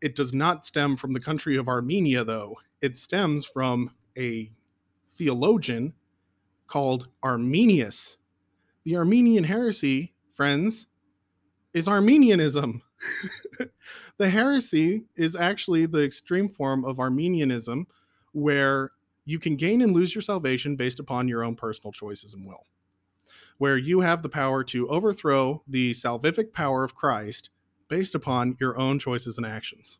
It 0.00 0.14
does 0.14 0.32
not 0.32 0.64
stem 0.64 0.96
from 0.96 1.12
the 1.12 1.20
country 1.20 1.56
of 1.56 1.68
Armenia, 1.68 2.24
though. 2.24 2.56
It 2.80 2.96
stems 2.96 3.44
from 3.44 3.90
a 4.16 4.50
theologian 5.10 5.94
called 6.66 7.08
Arminius. 7.22 8.18
The 8.84 8.96
Arminian 8.96 9.44
heresy, 9.44 10.14
friends, 10.34 10.86
is 11.74 11.88
Arminianism. 11.88 12.82
the 14.18 14.28
heresy 14.28 15.04
is 15.16 15.36
actually 15.36 15.86
the 15.86 16.02
extreme 16.02 16.48
form 16.48 16.84
of 16.84 17.00
Arminianism 17.00 17.86
where 18.32 18.92
you 19.28 19.38
can 19.38 19.56
gain 19.56 19.82
and 19.82 19.92
lose 19.92 20.14
your 20.14 20.22
salvation 20.22 20.74
based 20.74 20.98
upon 20.98 21.28
your 21.28 21.44
own 21.44 21.54
personal 21.54 21.92
choices 21.92 22.32
and 22.32 22.46
will. 22.46 22.64
Where 23.58 23.76
you 23.76 24.00
have 24.00 24.22
the 24.22 24.28
power 24.30 24.64
to 24.64 24.88
overthrow 24.88 25.62
the 25.68 25.90
salvific 25.90 26.54
power 26.54 26.82
of 26.82 26.94
Christ 26.94 27.50
based 27.88 28.14
upon 28.14 28.56
your 28.58 28.78
own 28.78 28.98
choices 28.98 29.36
and 29.36 29.46
actions. 29.46 29.98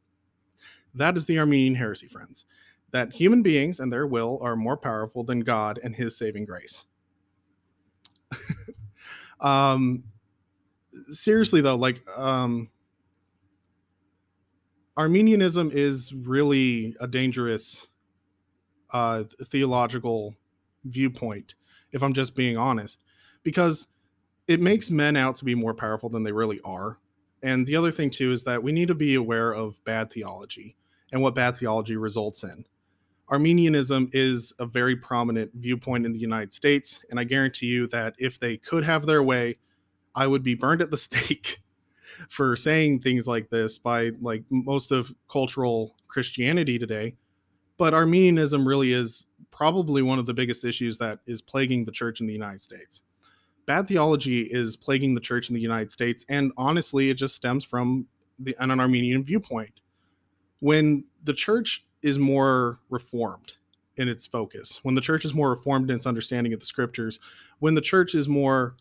That 0.94 1.14
is 1.18 1.26
the 1.26 1.38
Arminian 1.38 1.74
heresy, 1.74 2.08
friends. 2.08 2.46
That 2.92 3.12
human 3.12 3.42
beings 3.42 3.80
and 3.80 3.92
their 3.92 4.06
will 4.06 4.38
are 4.40 4.56
more 4.56 4.78
powerful 4.78 5.24
than 5.24 5.40
God 5.40 5.78
and 5.84 5.94
his 5.94 6.16
saving 6.16 6.46
grace. 6.46 6.86
um, 9.42 10.04
seriously, 11.12 11.60
though, 11.60 11.76
like, 11.76 12.00
um, 12.16 12.70
Arminianism 14.96 15.70
is 15.74 16.14
really 16.14 16.96
a 16.98 17.06
dangerous 17.06 17.88
uh, 18.92 19.24
theological 19.44 20.34
viewpoint, 20.84 21.54
if 21.92 22.02
I'm 22.02 22.12
just 22.12 22.34
being 22.34 22.56
honest, 22.56 23.00
because 23.42 23.86
it 24.46 24.60
makes 24.60 24.90
men 24.90 25.16
out 25.16 25.36
to 25.36 25.44
be 25.44 25.54
more 25.54 25.74
powerful 25.74 26.08
than 26.08 26.22
they 26.22 26.32
really 26.32 26.60
are. 26.64 26.98
And 27.42 27.66
the 27.66 27.76
other 27.76 27.92
thing, 27.92 28.10
too, 28.10 28.32
is 28.32 28.44
that 28.44 28.62
we 28.62 28.72
need 28.72 28.88
to 28.88 28.94
be 28.94 29.14
aware 29.14 29.52
of 29.52 29.82
bad 29.84 30.10
theology 30.10 30.76
and 31.12 31.22
what 31.22 31.34
bad 31.34 31.56
theology 31.56 31.96
results 31.96 32.42
in. 32.42 32.64
Arminianism 33.28 34.08
is 34.12 34.54
a 34.58 34.66
very 34.66 34.96
prominent 34.96 35.50
viewpoint 35.54 36.06
in 36.06 36.12
the 36.12 36.18
United 36.18 36.52
States, 36.52 37.00
and 37.10 37.20
I 37.20 37.24
guarantee 37.24 37.66
you 37.66 37.86
that 37.88 38.14
if 38.18 38.38
they 38.38 38.56
could 38.56 38.84
have 38.84 39.04
their 39.04 39.22
way, 39.22 39.58
I 40.14 40.26
would 40.26 40.42
be 40.42 40.54
burned 40.54 40.80
at 40.80 40.90
the 40.90 40.96
stake 41.08 41.60
for 42.30 42.56
saying 42.56 43.00
things 43.00 43.28
like 43.28 43.50
this 43.50 43.78
by 43.78 44.10
like 44.20 44.44
most 44.50 44.90
of 44.90 45.14
cultural 45.30 45.94
Christianity 46.08 46.78
today. 46.78 47.14
But 47.78 47.94
Arminianism 47.94 48.66
really 48.66 48.92
is 48.92 49.26
probably 49.50 50.02
one 50.02 50.18
of 50.18 50.26
the 50.26 50.34
biggest 50.34 50.64
issues 50.64 50.98
that 50.98 51.20
is 51.26 51.40
plaguing 51.40 51.84
the 51.84 51.92
church 51.92 52.20
in 52.20 52.26
the 52.26 52.32
United 52.32 52.60
States. 52.60 53.02
Bad 53.66 53.88
theology 53.88 54.42
is 54.42 54.76
plaguing 54.76 55.14
the 55.14 55.20
church 55.20 55.48
in 55.48 55.54
the 55.54 55.60
United 55.60 55.92
States, 55.92 56.24
and 56.28 56.52
honestly, 56.56 57.10
it 57.10 57.14
just 57.14 57.34
stems 57.34 57.64
from 57.64 58.06
the, 58.38 58.56
an 58.58 58.70
Arminian 58.78 59.24
viewpoint. 59.24 59.80
When 60.60 61.04
the 61.22 61.32
church 61.32 61.84
is 62.02 62.18
more 62.18 62.78
reformed 62.88 63.56
in 63.96 64.08
its 64.08 64.26
focus, 64.26 64.80
when 64.82 64.94
the 64.94 65.00
church 65.00 65.24
is 65.24 65.34
more 65.34 65.50
reformed 65.50 65.90
in 65.90 65.96
its 65.96 66.06
understanding 66.06 66.52
of 66.52 66.60
the 66.60 66.66
scriptures, 66.66 67.20
when 67.58 67.74
the 67.74 67.80
church 67.80 68.14
is 68.14 68.28
more 68.28 68.76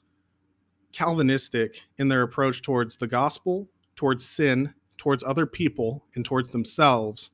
Calvinistic 0.94 1.84
in 1.98 2.08
their 2.08 2.22
approach 2.24 2.62
towards 2.62 2.96
the 2.96 3.08
gospel, 3.08 3.68
towards 3.96 4.28
sin, 4.28 4.74
towards 4.98 5.24
other 5.24 5.46
people, 5.46 6.06
and 6.16 6.24
towards 6.24 6.50
themselves, 6.50 7.30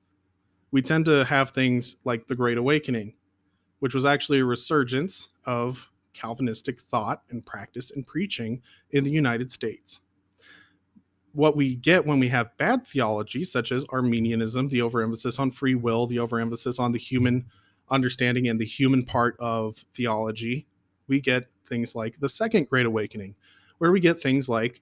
we 0.74 0.82
tend 0.82 1.06
to 1.06 1.24
have 1.26 1.52
things 1.52 1.98
like 2.04 2.26
the 2.26 2.36
Great 2.36 2.58
Awakening, 2.58 3.14
which 3.78 3.94
was 3.94 4.08
actually 4.08 4.40
a 4.40 4.46
resurgence 4.46 5.30
of 5.46 5.92
Calvinistic 6.16 6.82
thought 6.82 7.22
and 7.30 7.46
practice 7.46 7.92
and 7.92 8.08
preaching 8.08 8.60
in 8.90 9.04
the 9.04 9.12
United 9.12 9.52
States. 9.52 10.02
What 11.34 11.56
we 11.56 11.76
get 11.76 12.08
when 12.08 12.18
we 12.18 12.30
have 12.30 12.58
bad 12.58 12.88
theology, 12.88 13.44
such 13.44 13.72
as 13.72 13.86
Arminianism, 13.90 14.70
the 14.70 14.82
overemphasis 14.82 15.38
on 15.38 15.52
free 15.52 15.76
will, 15.76 16.08
the 16.08 16.18
overemphasis 16.18 16.80
on 16.80 16.92
the 16.92 16.98
human 16.98 17.46
understanding 17.92 18.48
and 18.48 18.60
the 18.60 18.66
human 18.66 19.04
part 19.04 19.36
of 19.40 19.86
theology, 19.94 20.66
we 21.08 21.22
get 21.22 21.50
things 21.68 21.94
like 21.94 22.20
the 22.20 22.30
Second 22.30 22.68
Great 22.68 22.88
Awakening, 22.88 23.36
where 23.78 23.92
we 23.92 24.00
get 24.00 24.20
things 24.20 24.50
like 24.50 24.82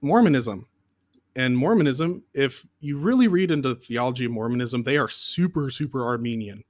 Mormonism. 0.00 0.66
And 1.36 1.56
Mormonism, 1.56 2.24
if 2.32 2.66
you 2.80 2.96
really 2.98 3.28
read 3.28 3.50
into 3.50 3.68
the 3.68 3.74
theology 3.74 4.24
of 4.24 4.32
Mormonism, 4.32 4.82
they 4.82 4.96
are 4.96 5.10
super, 5.10 5.68
super 5.70 6.04
Arminian. 6.04 6.64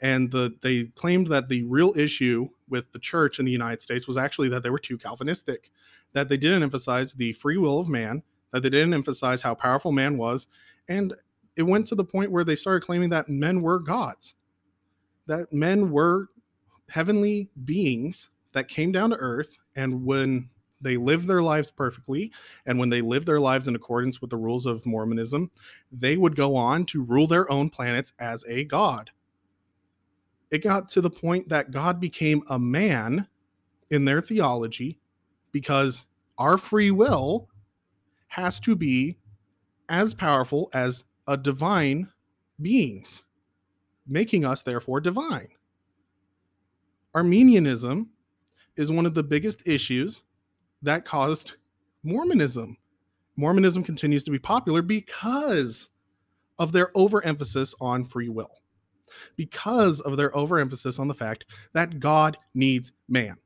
And 0.00 0.30
the, 0.32 0.56
they 0.60 0.86
claimed 0.96 1.28
that 1.28 1.48
the 1.48 1.62
real 1.62 1.92
issue 1.96 2.48
with 2.68 2.90
the 2.92 2.98
church 2.98 3.38
in 3.38 3.44
the 3.44 3.52
United 3.52 3.80
States 3.80 4.08
was 4.08 4.16
actually 4.16 4.48
that 4.50 4.64
they 4.64 4.70
were 4.70 4.78
too 4.78 4.98
Calvinistic, 4.98 5.70
that 6.12 6.28
they 6.28 6.36
didn't 6.36 6.64
emphasize 6.64 7.14
the 7.14 7.32
free 7.34 7.56
will 7.56 7.78
of 7.78 7.88
man, 7.88 8.24
that 8.52 8.62
they 8.62 8.70
didn't 8.70 8.94
emphasize 8.94 9.42
how 9.42 9.54
powerful 9.54 9.92
man 9.92 10.18
was. 10.18 10.48
And 10.88 11.14
it 11.54 11.62
went 11.62 11.86
to 11.88 11.94
the 11.94 12.04
point 12.04 12.32
where 12.32 12.44
they 12.44 12.56
started 12.56 12.84
claiming 12.84 13.10
that 13.10 13.28
men 13.28 13.62
were 13.62 13.78
gods, 13.78 14.34
that 15.26 15.52
men 15.52 15.90
were 15.92 16.28
heavenly 16.88 17.50
beings 17.64 18.30
that 18.52 18.68
came 18.68 18.90
down 18.90 19.10
to 19.10 19.16
earth. 19.16 19.58
And 19.76 20.04
when 20.04 20.50
they 20.80 20.96
live 20.96 21.26
their 21.26 21.42
lives 21.42 21.70
perfectly, 21.70 22.30
and 22.66 22.78
when 22.78 22.88
they 22.88 23.00
live 23.00 23.26
their 23.26 23.40
lives 23.40 23.68
in 23.68 23.74
accordance 23.74 24.20
with 24.20 24.30
the 24.30 24.36
rules 24.36 24.66
of 24.66 24.86
Mormonism, 24.86 25.50
they 25.90 26.16
would 26.16 26.36
go 26.36 26.56
on 26.56 26.84
to 26.86 27.02
rule 27.02 27.26
their 27.26 27.50
own 27.50 27.70
planets 27.70 28.12
as 28.18 28.44
a 28.48 28.64
god. 28.64 29.10
It 30.50 30.62
got 30.62 30.88
to 30.90 31.00
the 31.00 31.10
point 31.10 31.48
that 31.48 31.70
God 31.70 32.00
became 32.00 32.42
a 32.48 32.58
man 32.58 33.28
in 33.90 34.04
their 34.04 34.22
theology 34.22 34.98
because 35.52 36.06
our 36.38 36.56
free 36.56 36.90
will 36.90 37.48
has 38.28 38.60
to 38.60 38.76
be 38.76 39.18
as 39.88 40.14
powerful 40.14 40.70
as 40.72 41.04
a 41.26 41.36
divine 41.36 42.10
beings, 42.60 43.24
making 44.06 44.44
us 44.44 44.62
therefore 44.62 45.00
divine. 45.00 45.48
Arminianism 47.14 48.10
is 48.76 48.92
one 48.92 49.06
of 49.06 49.14
the 49.14 49.22
biggest 49.22 49.66
issues 49.66 50.22
that 50.82 51.04
caused 51.04 51.54
Mormonism. 52.02 52.76
Mormonism 53.36 53.84
continues 53.84 54.24
to 54.24 54.30
be 54.30 54.38
popular 54.38 54.82
because 54.82 55.90
of 56.58 56.72
their 56.72 56.90
overemphasis 56.96 57.74
on 57.80 58.04
free 58.04 58.28
will, 58.28 58.62
because 59.36 60.00
of 60.00 60.16
their 60.16 60.36
overemphasis 60.36 60.98
on 60.98 61.08
the 61.08 61.14
fact 61.14 61.44
that 61.72 62.00
God 62.00 62.36
needs 62.54 62.92
man. 63.08 63.36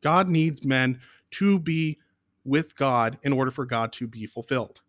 God 0.00 0.28
needs 0.28 0.64
men 0.64 1.00
to 1.32 1.58
be 1.58 1.98
with 2.44 2.76
God 2.76 3.18
in 3.22 3.32
order 3.32 3.50
for 3.50 3.64
God 3.64 3.92
to 3.94 4.06
be 4.06 4.26
fulfilled. 4.26 4.82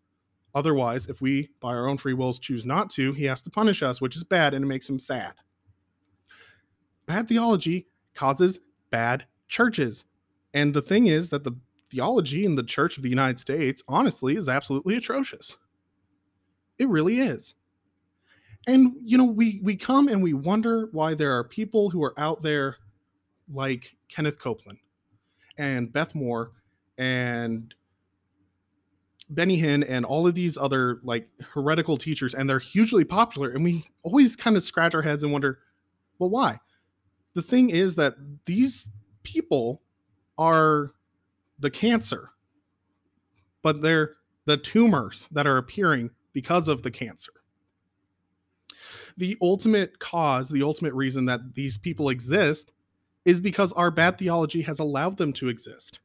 Otherwise, 0.54 1.06
if 1.06 1.20
we, 1.20 1.50
by 1.60 1.68
our 1.68 1.86
own 1.86 1.98
free 1.98 2.14
wills, 2.14 2.38
choose 2.38 2.64
not 2.64 2.88
to, 2.90 3.12
he 3.12 3.24
has 3.24 3.42
to 3.42 3.50
punish 3.50 3.82
us, 3.82 4.00
which 4.00 4.16
is 4.16 4.24
bad 4.24 4.54
and 4.54 4.64
it 4.64 4.68
makes 4.68 4.88
him 4.88 4.98
sad. 4.98 5.34
Bad 7.06 7.28
theology 7.28 7.86
causes 8.14 8.58
bad 8.90 9.26
churches. 9.48 10.06
And 10.56 10.72
the 10.72 10.80
thing 10.80 11.06
is 11.06 11.28
that 11.28 11.44
the 11.44 11.52
theology 11.90 12.46
in 12.46 12.54
the 12.54 12.62
Church 12.62 12.96
of 12.96 13.02
the 13.02 13.10
United 13.10 13.38
States, 13.38 13.82
honestly, 13.86 14.36
is 14.36 14.48
absolutely 14.48 14.96
atrocious. 14.96 15.58
It 16.78 16.88
really 16.88 17.20
is. 17.20 17.54
And 18.66 18.94
you 19.04 19.18
know, 19.18 19.24
we 19.26 19.60
we 19.62 19.76
come 19.76 20.08
and 20.08 20.22
we 20.22 20.32
wonder 20.32 20.88
why 20.92 21.12
there 21.12 21.36
are 21.36 21.44
people 21.44 21.90
who 21.90 22.02
are 22.02 22.18
out 22.18 22.40
there 22.40 22.76
like 23.52 23.96
Kenneth 24.08 24.38
Copeland 24.38 24.78
and 25.58 25.92
Beth 25.92 26.14
Moore 26.14 26.52
and 26.96 27.74
Benny 29.28 29.60
Hinn 29.60 29.84
and 29.86 30.06
all 30.06 30.26
of 30.26 30.34
these 30.34 30.56
other 30.56 31.00
like 31.04 31.28
heretical 31.52 31.98
teachers, 31.98 32.34
and 32.34 32.48
they're 32.48 32.58
hugely 32.58 33.04
popular. 33.04 33.50
And 33.50 33.62
we 33.62 33.90
always 34.02 34.34
kind 34.36 34.56
of 34.56 34.62
scratch 34.62 34.94
our 34.94 35.02
heads 35.02 35.22
and 35.22 35.32
wonder, 35.32 35.58
well, 36.18 36.30
why? 36.30 36.60
The 37.34 37.42
thing 37.42 37.68
is 37.68 37.96
that 37.96 38.14
these 38.46 38.88
people 39.22 39.82
are 40.38 40.92
the 41.58 41.70
cancer, 41.70 42.30
but 43.62 43.82
they're 43.82 44.16
the 44.44 44.56
tumors 44.56 45.28
that 45.30 45.46
are 45.46 45.56
appearing 45.56 46.10
because 46.32 46.68
of 46.68 46.82
the 46.82 46.90
cancer. 46.90 47.32
The 49.16 49.36
ultimate 49.40 49.98
cause, 49.98 50.50
the 50.50 50.62
ultimate 50.62 50.92
reason 50.92 51.24
that 51.26 51.54
these 51.54 51.78
people 51.78 52.10
exist 52.10 52.72
is 53.24 53.40
because 53.40 53.72
our 53.72 53.90
bad 53.90 54.18
theology 54.18 54.62
has 54.62 54.78
allowed 54.78 55.16
them 55.16 55.32
to 55.34 55.48
exist. 55.48 56.00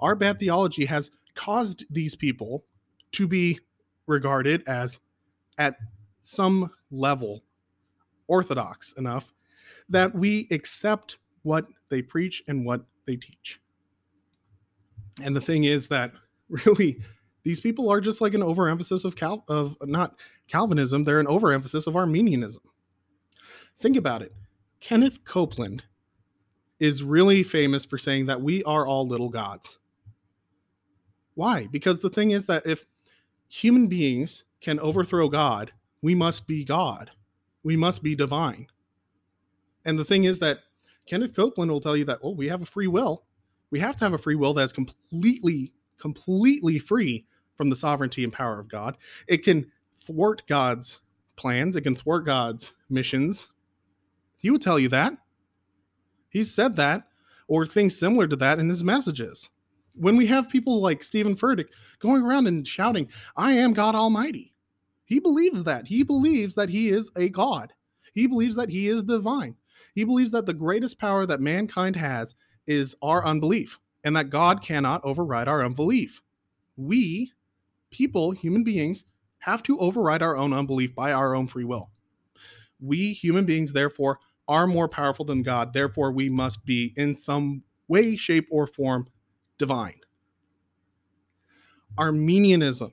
Our 0.00 0.14
bad 0.14 0.38
theology 0.38 0.84
has 0.84 1.10
caused 1.34 1.84
these 1.90 2.14
people 2.14 2.64
to 3.12 3.26
be 3.26 3.58
regarded 4.06 4.62
as, 4.68 5.00
at 5.58 5.76
some 6.20 6.70
level, 6.90 7.42
orthodox 8.28 8.92
enough 8.92 9.32
that 9.88 10.14
we 10.14 10.46
accept 10.50 11.18
what 11.42 11.66
they 11.88 12.02
preach 12.02 12.42
and 12.48 12.64
what 12.64 12.84
they 13.06 13.16
teach. 13.16 13.60
And 15.20 15.36
the 15.36 15.40
thing 15.40 15.64
is 15.64 15.88
that 15.88 16.12
really 16.48 16.98
these 17.42 17.60
people 17.60 17.90
are 17.90 18.00
just 18.00 18.20
like 18.20 18.34
an 18.34 18.42
overemphasis 18.42 19.04
of 19.04 19.16
Cal 19.16 19.44
of 19.48 19.76
not 19.82 20.16
Calvinism, 20.48 21.04
they're 21.04 21.20
an 21.20 21.26
overemphasis 21.26 21.86
of 21.86 21.96
Arminianism. 21.96 22.62
Think 23.78 23.96
about 23.96 24.22
it. 24.22 24.32
Kenneth 24.80 25.24
Copeland 25.24 25.82
is 26.78 27.02
really 27.02 27.42
famous 27.42 27.84
for 27.84 27.98
saying 27.98 28.26
that 28.26 28.40
we 28.40 28.62
are 28.64 28.86
all 28.86 29.06
little 29.06 29.28
gods. 29.28 29.78
Why? 31.34 31.68
Because 31.70 32.00
the 32.00 32.10
thing 32.10 32.32
is 32.32 32.46
that 32.46 32.66
if 32.66 32.84
human 33.48 33.86
beings 33.86 34.44
can 34.60 34.80
overthrow 34.80 35.28
God, 35.28 35.72
we 36.02 36.14
must 36.14 36.46
be 36.46 36.64
God. 36.64 37.10
We 37.62 37.76
must 37.76 38.02
be 38.02 38.14
divine. 38.14 38.66
And 39.84 39.98
the 39.98 40.04
thing 40.04 40.24
is 40.24 40.38
that 40.40 40.58
Kenneth 41.06 41.34
Copeland 41.34 41.70
will 41.70 41.80
tell 41.80 41.96
you 41.96 42.04
that, 42.06 42.18
oh, 42.22 42.30
we 42.30 42.48
have 42.48 42.62
a 42.62 42.66
free 42.66 42.86
will. 42.86 43.24
We 43.72 43.80
have 43.80 43.96
to 43.96 44.04
have 44.04 44.12
a 44.12 44.18
free 44.18 44.36
will 44.36 44.54
that's 44.54 44.70
completely, 44.70 45.72
completely 45.98 46.78
free 46.78 47.24
from 47.56 47.70
the 47.70 47.76
sovereignty 47.76 48.22
and 48.22 48.32
power 48.32 48.60
of 48.60 48.68
God. 48.68 48.98
It 49.26 49.38
can 49.38 49.72
thwart 50.06 50.42
God's 50.46 51.00
plans, 51.36 51.74
it 51.74 51.80
can 51.80 51.96
thwart 51.96 52.26
God's 52.26 52.74
missions. 52.90 53.50
He 54.40 54.50
would 54.50 54.60
tell 54.60 54.78
you 54.78 54.88
that. 54.90 55.14
He 56.28 56.42
said 56.42 56.76
that 56.76 57.04
or 57.48 57.64
things 57.66 57.98
similar 57.98 58.26
to 58.28 58.36
that 58.36 58.58
in 58.58 58.68
his 58.68 58.84
messages. 58.84 59.48
When 59.94 60.16
we 60.16 60.26
have 60.26 60.48
people 60.48 60.80
like 60.80 61.02
Steven 61.02 61.34
Furtick 61.34 61.68
going 61.98 62.22
around 62.22 62.46
and 62.46 62.68
shouting, 62.68 63.08
I 63.36 63.52
am 63.52 63.72
God 63.72 63.94
Almighty, 63.94 64.54
he 65.04 65.18
believes 65.18 65.64
that. 65.64 65.86
He 65.86 66.02
believes 66.02 66.54
that 66.54 66.68
he 66.68 66.90
is 66.90 67.10
a 67.16 67.28
God. 67.28 67.72
He 68.12 68.26
believes 68.26 68.56
that 68.56 68.70
he 68.70 68.88
is 68.88 69.02
divine. 69.02 69.56
He 69.94 70.04
believes 70.04 70.32
that 70.32 70.46
the 70.46 70.54
greatest 70.54 70.98
power 70.98 71.24
that 71.26 71.40
mankind 71.40 71.96
has 71.96 72.34
is 72.66 72.94
our 73.02 73.24
unbelief 73.24 73.78
and 74.04 74.16
that 74.16 74.30
God 74.30 74.62
cannot 74.62 75.04
override 75.04 75.48
our 75.48 75.64
unbelief. 75.64 76.20
We, 76.76 77.32
people, 77.90 78.32
human 78.32 78.64
beings, 78.64 79.04
have 79.38 79.62
to 79.64 79.78
override 79.78 80.22
our 80.22 80.36
own 80.36 80.52
unbelief 80.52 80.94
by 80.94 81.12
our 81.12 81.34
own 81.34 81.46
free 81.46 81.64
will. 81.64 81.90
We, 82.80 83.12
human 83.12 83.44
beings, 83.44 83.72
therefore, 83.72 84.18
are 84.48 84.66
more 84.66 84.88
powerful 84.88 85.24
than 85.24 85.42
God. 85.42 85.72
Therefore, 85.72 86.12
we 86.12 86.28
must 86.28 86.64
be 86.64 86.92
in 86.96 87.16
some 87.16 87.62
way, 87.88 88.16
shape, 88.16 88.48
or 88.50 88.66
form 88.66 89.06
divine. 89.58 90.00
Arminianism 91.98 92.92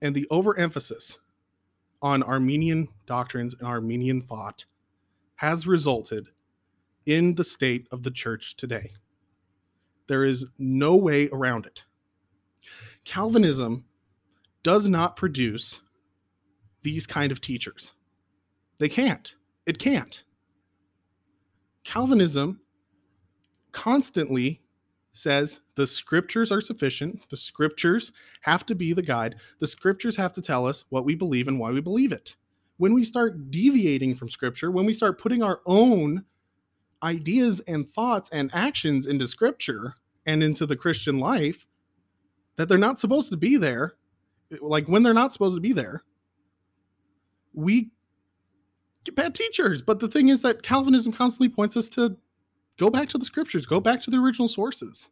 and 0.00 0.14
the 0.14 0.26
overemphasis 0.30 1.18
on 2.02 2.22
Arminian 2.22 2.88
doctrines 3.06 3.54
and 3.58 3.68
Arminian 3.68 4.22
thought 4.22 4.64
has 5.36 5.66
resulted 5.66 6.28
in 7.10 7.34
the 7.34 7.42
state 7.42 7.88
of 7.90 8.04
the 8.04 8.10
church 8.10 8.56
today. 8.56 8.92
There 10.06 10.24
is 10.24 10.46
no 10.58 10.94
way 10.94 11.28
around 11.30 11.66
it. 11.66 11.82
Calvinism 13.04 13.84
does 14.62 14.86
not 14.86 15.16
produce 15.16 15.80
these 16.82 17.08
kind 17.08 17.32
of 17.32 17.40
teachers. 17.40 17.94
They 18.78 18.88
can't. 18.88 19.34
It 19.66 19.80
can't. 19.80 20.22
Calvinism 21.82 22.60
constantly 23.72 24.62
says 25.12 25.62
the 25.74 25.88
scriptures 25.88 26.52
are 26.52 26.60
sufficient. 26.60 27.28
The 27.28 27.36
scriptures 27.36 28.12
have 28.42 28.64
to 28.66 28.76
be 28.76 28.92
the 28.92 29.02
guide. 29.02 29.34
The 29.58 29.66
scriptures 29.66 30.14
have 30.14 30.32
to 30.34 30.42
tell 30.42 30.64
us 30.64 30.84
what 30.90 31.04
we 31.04 31.16
believe 31.16 31.48
and 31.48 31.58
why 31.58 31.72
we 31.72 31.80
believe 31.80 32.12
it. 32.12 32.36
When 32.76 32.94
we 32.94 33.02
start 33.02 33.50
deviating 33.50 34.14
from 34.14 34.30
scripture, 34.30 34.70
when 34.70 34.86
we 34.86 34.92
start 34.92 35.20
putting 35.20 35.42
our 35.42 35.60
own 35.66 36.24
ideas 37.02 37.60
and 37.66 37.88
thoughts 37.88 38.28
and 38.32 38.50
actions 38.52 39.06
into 39.06 39.26
scripture 39.26 39.94
and 40.26 40.42
into 40.42 40.66
the 40.66 40.76
Christian 40.76 41.18
life 41.18 41.66
that 42.56 42.68
they're 42.68 42.78
not 42.78 42.98
supposed 42.98 43.30
to 43.30 43.36
be 43.36 43.56
there, 43.56 43.94
like 44.60 44.86
when 44.86 45.02
they're 45.02 45.14
not 45.14 45.32
supposed 45.32 45.56
to 45.56 45.60
be 45.60 45.72
there, 45.72 46.04
we 47.54 47.90
get 49.04 49.14
bad 49.14 49.34
teachers. 49.34 49.82
But 49.82 49.98
the 49.98 50.08
thing 50.08 50.28
is 50.28 50.42
that 50.42 50.62
Calvinism 50.62 51.12
constantly 51.12 51.48
points 51.48 51.76
us 51.76 51.88
to 51.90 52.16
go 52.78 52.90
back 52.90 53.08
to 53.10 53.18
the 53.18 53.24
scriptures, 53.24 53.66
go 53.66 53.80
back 53.80 54.00
to 54.02 54.10
the 54.10 54.18
original 54.18 54.48
sources. 54.48 55.08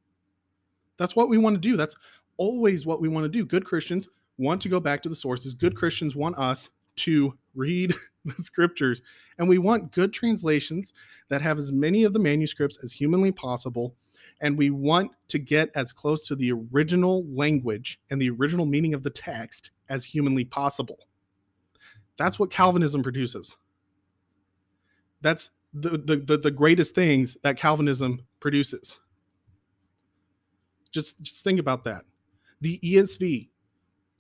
That's 0.99 1.17
what 1.17 1.29
we 1.29 1.39
want 1.39 1.55
to 1.55 1.61
do. 1.61 1.77
That's 1.77 1.97
always 2.37 2.85
what 2.85 3.01
we 3.01 3.09
want 3.09 3.25
to 3.25 3.29
do. 3.29 3.45
Good 3.45 3.65
Christians 3.65 4.09
want 4.37 4.61
to 4.63 4.69
go 4.69 4.81
back 4.81 5.03
to 5.03 5.09
the 5.09 5.15
sources. 5.15 5.55
Good 5.55 5.77
Christians 5.77 6.17
want 6.17 6.39
us 6.39 6.71
to 6.97 7.37
read 7.59 7.95
the 8.25 8.43
scriptures. 8.43 9.03
And 9.39 9.49
we 9.49 9.59
want 9.59 9.93
good 9.93 10.13
translations 10.13 10.95
that 11.29 11.43
have 11.43 11.59
as 11.59 11.73
many 11.73 12.05
of 12.05 12.13
the 12.13 12.19
manuscripts 12.19 12.79
as 12.83 12.93
humanly 12.93 13.33
possible. 13.33 13.95
And 14.41 14.57
we 14.57 14.71
want 14.71 15.13
to 15.29 15.39
get 15.39 15.71
as 15.75 15.93
close 15.93 16.23
to 16.29 16.37
the 16.37 16.53
original 16.53 17.27
language 17.29 18.01
and 18.11 18.23
the 18.23 18.31
original 18.31 18.67
meaning 18.67 18.95
of 18.95 19.03
the 19.03 19.11
text 19.11 19.71
as 19.89 20.05
humanly 20.05 20.45
possible. 20.45 20.99
That's 22.17 22.39
what 22.39 22.51
Calvinism 22.51 23.03
produces. 23.03 23.57
That's 25.21 25.51
the, 25.75 25.91
the, 25.91 26.17
the, 26.17 26.39
the 26.39 26.51
greatest 26.51 26.95
things 26.95 27.37
that 27.43 27.59
Calvinism 27.59 28.21
produces. 28.41 28.99
Just, 30.93 31.21
just 31.21 31.45
think 31.45 31.61
about 31.61 31.85
that. 31.85 32.05
The 32.61 32.79
ESV 32.83 33.49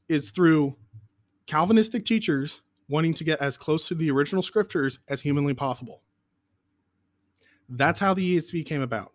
is 0.08 0.30
through 0.30 0.76
Calvinistic 1.46 2.04
teachers 2.04 2.60
wanting 2.88 3.14
to 3.14 3.24
get 3.24 3.40
as 3.40 3.56
close 3.56 3.86
to 3.88 3.94
the 3.94 4.10
original 4.10 4.42
scriptures 4.42 4.98
as 5.08 5.20
humanly 5.20 5.54
possible. 5.54 6.02
That's 7.68 7.98
how 7.98 8.14
the 8.14 8.36
ESV 8.36 8.64
came 8.64 8.80
about. 8.80 9.12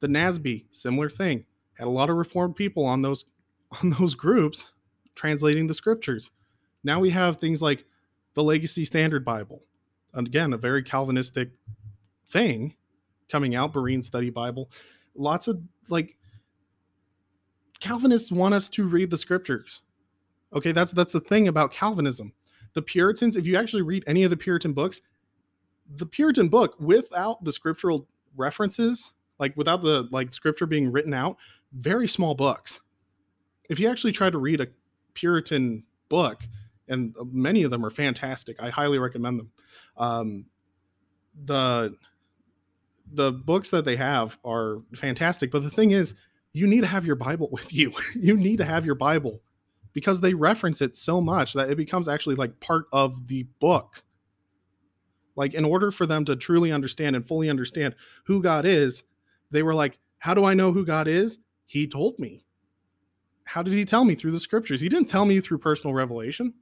The 0.00 0.08
NASB, 0.08 0.66
similar 0.70 1.10
thing, 1.10 1.44
had 1.74 1.86
a 1.86 1.90
lot 1.90 2.08
of 2.08 2.16
reformed 2.16 2.56
people 2.56 2.84
on 2.84 3.02
those 3.02 3.26
on 3.82 3.90
those 3.90 4.14
groups 4.14 4.72
translating 5.14 5.66
the 5.66 5.74
scriptures. 5.74 6.30
Now 6.82 6.98
we 6.98 7.10
have 7.10 7.36
things 7.36 7.60
like 7.60 7.84
the 8.34 8.42
Legacy 8.42 8.84
Standard 8.84 9.24
Bible, 9.24 9.62
and 10.14 10.26
again, 10.26 10.52
a 10.52 10.56
very 10.56 10.82
Calvinistic 10.82 11.50
thing 12.26 12.74
coming 13.28 13.54
out, 13.54 13.72
Berean 13.72 14.02
Study 14.02 14.30
Bible. 14.30 14.70
Lots 15.14 15.46
of 15.46 15.60
like 15.88 16.16
Calvinists 17.80 18.32
want 18.32 18.54
us 18.54 18.68
to 18.70 18.88
read 18.88 19.10
the 19.10 19.18
scriptures. 19.18 19.82
Okay, 20.52 20.72
that's 20.72 20.92
that's 20.92 21.12
the 21.12 21.20
thing 21.20 21.48
about 21.48 21.72
Calvinism 21.72 22.32
the 22.74 22.82
Puritans, 22.82 23.36
if 23.36 23.46
you 23.46 23.56
actually 23.56 23.82
read 23.82 24.04
any 24.06 24.22
of 24.22 24.30
the 24.30 24.36
Puritan 24.36 24.72
books, 24.72 25.00
the 25.88 26.06
Puritan 26.06 26.48
book 26.48 26.76
without 26.78 27.44
the 27.44 27.52
scriptural 27.52 28.06
references, 28.36 29.12
like 29.38 29.56
without 29.56 29.82
the 29.82 30.08
like 30.10 30.32
scripture 30.32 30.66
being 30.66 30.92
written 30.92 31.14
out, 31.14 31.36
very 31.72 32.06
small 32.06 32.34
books. 32.34 32.80
If 33.68 33.78
you 33.78 33.88
actually 33.88 34.12
try 34.12 34.30
to 34.30 34.38
read 34.38 34.60
a 34.60 34.68
Puritan 35.14 35.84
book, 36.08 36.42
and 36.88 37.14
many 37.32 37.62
of 37.62 37.70
them 37.70 37.84
are 37.84 37.90
fantastic, 37.90 38.60
I 38.60 38.70
highly 38.70 38.98
recommend 38.98 39.38
them. 39.38 39.50
Um, 39.96 40.46
the 41.44 41.96
the 43.12 43.32
books 43.32 43.70
that 43.70 43.84
they 43.84 43.96
have 43.96 44.38
are 44.44 44.82
fantastic, 44.94 45.50
but 45.50 45.62
the 45.62 45.70
thing 45.70 45.90
is, 45.90 46.14
you 46.52 46.66
need 46.66 46.82
to 46.82 46.86
have 46.86 47.04
your 47.04 47.16
Bible 47.16 47.48
with 47.52 47.72
you. 47.72 47.92
you 48.14 48.36
need 48.36 48.58
to 48.58 48.64
have 48.64 48.84
your 48.84 48.94
Bible 48.94 49.40
because 49.92 50.20
they 50.20 50.34
reference 50.34 50.80
it 50.80 50.96
so 50.96 51.20
much 51.20 51.52
that 51.54 51.70
it 51.70 51.76
becomes 51.76 52.08
actually 52.08 52.36
like 52.36 52.60
part 52.60 52.84
of 52.92 53.28
the 53.28 53.44
book. 53.58 54.02
Like, 55.36 55.54
in 55.54 55.64
order 55.64 55.90
for 55.90 56.06
them 56.06 56.24
to 56.26 56.36
truly 56.36 56.72
understand 56.72 57.16
and 57.16 57.26
fully 57.26 57.48
understand 57.48 57.94
who 58.24 58.42
God 58.42 58.66
is, 58.66 59.04
they 59.50 59.62
were 59.62 59.74
like, 59.74 59.98
How 60.18 60.34
do 60.34 60.44
I 60.44 60.54
know 60.54 60.72
who 60.72 60.84
God 60.84 61.08
is? 61.08 61.38
He 61.66 61.86
told 61.86 62.18
me. 62.18 62.44
How 63.44 63.62
did 63.62 63.72
he 63.72 63.84
tell 63.84 64.04
me? 64.04 64.14
Through 64.14 64.32
the 64.32 64.40
scriptures. 64.40 64.80
He 64.80 64.88
didn't 64.88 65.08
tell 65.08 65.24
me 65.24 65.40
through 65.40 65.58
personal 65.58 65.94
revelation. 65.94 66.54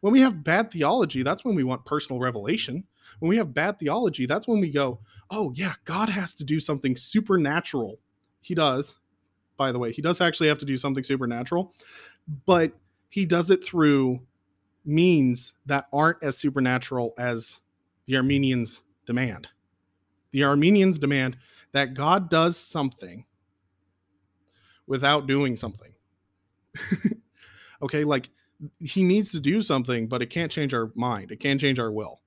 When 0.00 0.12
we 0.12 0.20
have 0.20 0.44
bad 0.44 0.70
theology, 0.70 1.22
that's 1.22 1.44
when 1.44 1.54
we 1.54 1.64
want 1.64 1.84
personal 1.84 2.20
revelation. 2.20 2.84
When 3.18 3.28
we 3.28 3.36
have 3.36 3.54
bad 3.54 3.78
theology, 3.78 4.26
that's 4.26 4.48
when 4.48 4.60
we 4.60 4.70
go, 4.70 5.00
Oh, 5.30 5.52
yeah, 5.54 5.74
God 5.84 6.08
has 6.08 6.34
to 6.34 6.44
do 6.44 6.60
something 6.60 6.96
supernatural. 6.96 7.98
He 8.40 8.54
does, 8.54 8.98
by 9.56 9.72
the 9.72 9.78
way. 9.78 9.92
He 9.92 10.02
does 10.02 10.20
actually 10.20 10.48
have 10.48 10.58
to 10.58 10.66
do 10.66 10.76
something 10.76 11.04
supernatural 11.04 11.74
but 12.46 12.72
he 13.08 13.26
does 13.26 13.50
it 13.50 13.62
through 13.62 14.20
means 14.84 15.52
that 15.66 15.86
aren't 15.92 16.22
as 16.22 16.38
supernatural 16.38 17.14
as 17.18 17.60
the 18.06 18.16
Arminians 18.16 18.82
demand. 19.06 19.48
The 20.32 20.44
Arminians 20.44 20.98
demand 20.98 21.36
that 21.72 21.94
God 21.94 22.30
does 22.30 22.56
something 22.56 23.24
without 24.86 25.26
doing 25.26 25.56
something. 25.56 25.92
okay, 27.82 28.04
like 28.04 28.30
he 28.78 29.02
needs 29.02 29.30
to 29.32 29.40
do 29.40 29.60
something, 29.60 30.06
but 30.08 30.22
it 30.22 30.30
can't 30.30 30.50
change 30.50 30.74
our 30.74 30.90
mind. 30.94 31.32
It 31.32 31.40
can't 31.40 31.60
change 31.60 31.78
our 31.78 31.92
will. 31.92 32.20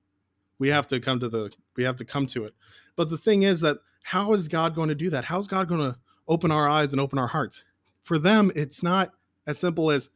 We 0.59 0.69
have 0.69 0.87
to 0.87 0.99
come 0.99 1.19
to 1.19 1.29
the 1.29 1.51
we 1.75 1.83
have 1.83 1.95
to 1.97 2.05
come 2.05 2.25
to 2.27 2.45
it. 2.45 2.53
But 2.95 3.09
the 3.09 3.17
thing 3.17 3.43
is 3.43 3.59
that 3.61 3.77
how 4.03 4.33
is 4.33 4.47
God 4.47 4.75
going 4.75 4.89
to 4.89 4.95
do 4.95 5.09
that? 5.09 5.25
How 5.25 5.39
is 5.39 5.47
God 5.47 5.67
going 5.67 5.81
to 5.81 5.97
open 6.27 6.51
our 6.51 6.69
eyes 6.69 6.91
and 6.91 7.01
open 7.01 7.19
our 7.19 7.27
hearts? 7.27 7.65
For 8.03 8.19
them, 8.19 8.51
it's 8.55 8.83
not 8.83 9.11
as 9.47 9.57
simple 9.57 9.91
as 9.91 10.09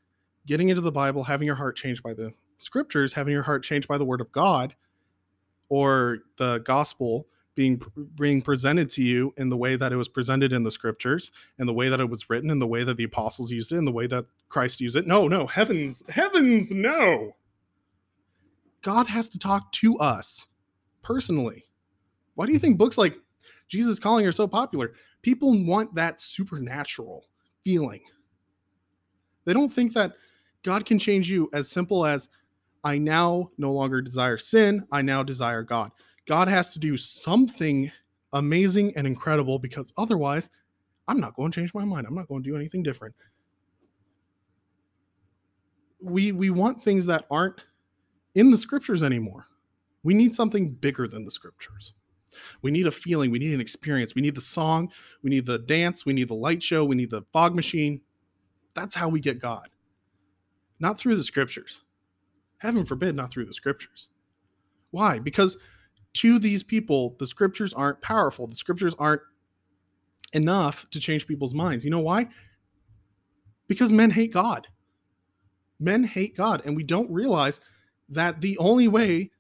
getting 0.45 0.69
into 0.69 0.81
the 0.81 0.91
Bible, 0.91 1.23
having 1.23 1.45
your 1.45 1.55
heart 1.55 1.75
changed 1.75 2.03
by 2.03 2.13
the 2.13 2.33
scriptures, 2.59 3.13
having 3.13 3.33
your 3.33 3.43
heart 3.43 3.63
changed 3.63 3.87
by 3.87 3.97
the 3.97 4.05
word 4.05 4.21
of 4.21 4.31
God, 4.31 4.75
or 5.69 6.19
the 6.37 6.59
gospel 6.59 7.27
being 7.55 7.81
being 8.15 8.41
presented 8.41 8.89
to 8.89 9.03
you 9.03 9.33
in 9.37 9.49
the 9.49 9.57
way 9.57 9.75
that 9.75 9.91
it 9.91 9.97
was 9.97 10.07
presented 10.07 10.53
in 10.53 10.63
the 10.63 10.71
scriptures, 10.71 11.31
in 11.57 11.67
the 11.67 11.73
way 11.73 11.89
that 11.89 11.99
it 11.99 12.09
was 12.09 12.29
written, 12.29 12.49
in 12.49 12.59
the 12.59 12.67
way 12.67 12.83
that 12.83 12.97
the 12.97 13.03
apostles 13.03 13.51
used 13.51 13.71
it, 13.71 13.77
in 13.77 13.85
the 13.85 13.91
way 13.91 14.07
that 14.07 14.25
Christ 14.47 14.79
used 14.79 14.95
it. 14.95 15.05
No, 15.05 15.27
no, 15.27 15.45
heavens, 15.45 16.03
heavens, 16.09 16.71
no. 16.71 17.35
God 18.81 19.07
has 19.07 19.27
to 19.29 19.39
talk 19.39 19.71
to 19.73 19.97
us 19.97 20.47
personally. 21.01 21.65
Why 22.35 22.45
do 22.45 22.53
you 22.53 22.59
think 22.59 22.77
books 22.77 22.97
like 22.97 23.17
Jesus 23.67 23.99
Calling 23.99 24.25
are 24.25 24.31
so 24.31 24.47
popular? 24.47 24.93
People 25.21 25.65
want 25.65 25.95
that 25.95 26.21
supernatural 26.21 27.25
feeling. 27.65 28.01
They 29.49 29.53
don't 29.53 29.73
think 29.73 29.93
that 29.93 30.13
God 30.61 30.85
can 30.85 30.99
change 30.99 31.27
you 31.27 31.49
as 31.53 31.71
simple 31.71 32.05
as 32.05 32.29
I 32.83 32.99
now 32.99 33.49
no 33.57 33.71
longer 33.71 33.99
desire 33.99 34.37
sin, 34.37 34.85
I 34.91 35.01
now 35.01 35.23
desire 35.23 35.63
God. 35.63 35.89
God 36.27 36.47
has 36.47 36.69
to 36.69 36.77
do 36.77 36.95
something 36.95 37.91
amazing 38.33 38.95
and 38.95 39.07
incredible 39.07 39.57
because 39.57 39.91
otherwise, 39.97 40.51
I'm 41.07 41.19
not 41.19 41.35
going 41.35 41.51
to 41.51 41.59
change 41.59 41.73
my 41.73 41.83
mind. 41.83 42.05
I'm 42.05 42.13
not 42.13 42.27
going 42.27 42.43
to 42.43 42.47
do 42.47 42.55
anything 42.55 42.83
different. 42.83 43.15
We 45.99 46.31
we 46.31 46.51
want 46.51 46.79
things 46.79 47.07
that 47.07 47.25
aren't 47.31 47.59
in 48.35 48.51
the 48.51 48.57
scriptures 48.57 49.01
anymore. 49.01 49.47
We 50.03 50.13
need 50.13 50.35
something 50.35 50.75
bigger 50.75 51.07
than 51.07 51.23
the 51.23 51.31
scriptures. 51.31 51.93
We 52.61 52.69
need 52.69 52.85
a 52.85 52.91
feeling, 52.91 53.31
we 53.31 53.39
need 53.39 53.55
an 53.55 53.61
experience, 53.61 54.13
we 54.13 54.21
need 54.21 54.35
the 54.35 54.41
song, 54.41 54.91
we 55.23 55.31
need 55.31 55.47
the 55.47 55.57
dance, 55.57 56.05
we 56.05 56.13
need 56.13 56.27
the 56.27 56.35
light 56.35 56.61
show, 56.61 56.85
we 56.85 56.95
need 56.95 57.09
the 57.09 57.23
fog 57.33 57.55
machine. 57.55 58.01
That's 58.75 58.95
how 58.95 59.09
we 59.09 59.19
get 59.19 59.41
God. 59.41 59.69
Not 60.79 60.97
through 60.97 61.15
the 61.15 61.23
scriptures. 61.23 61.81
Heaven 62.59 62.85
forbid, 62.85 63.15
not 63.15 63.31
through 63.31 63.45
the 63.45 63.53
scriptures. 63.53 64.07
Why? 64.91 65.19
Because 65.19 65.57
to 66.13 66.39
these 66.39 66.63
people, 66.63 67.15
the 67.19 67.27
scriptures 67.27 67.73
aren't 67.73 68.01
powerful. 68.01 68.47
The 68.47 68.55
scriptures 68.55 68.95
aren't 68.97 69.21
enough 70.33 70.85
to 70.91 70.99
change 70.99 71.27
people's 71.27 71.53
minds. 71.53 71.83
You 71.83 71.91
know 71.91 71.99
why? 71.99 72.27
Because 73.67 73.91
men 73.91 74.11
hate 74.11 74.33
God. 74.33 74.67
Men 75.79 76.03
hate 76.03 76.35
God. 76.35 76.61
And 76.65 76.75
we 76.75 76.83
don't 76.83 77.11
realize 77.11 77.59
that 78.09 78.41
the 78.41 78.57
only 78.57 78.87
way 78.87 79.31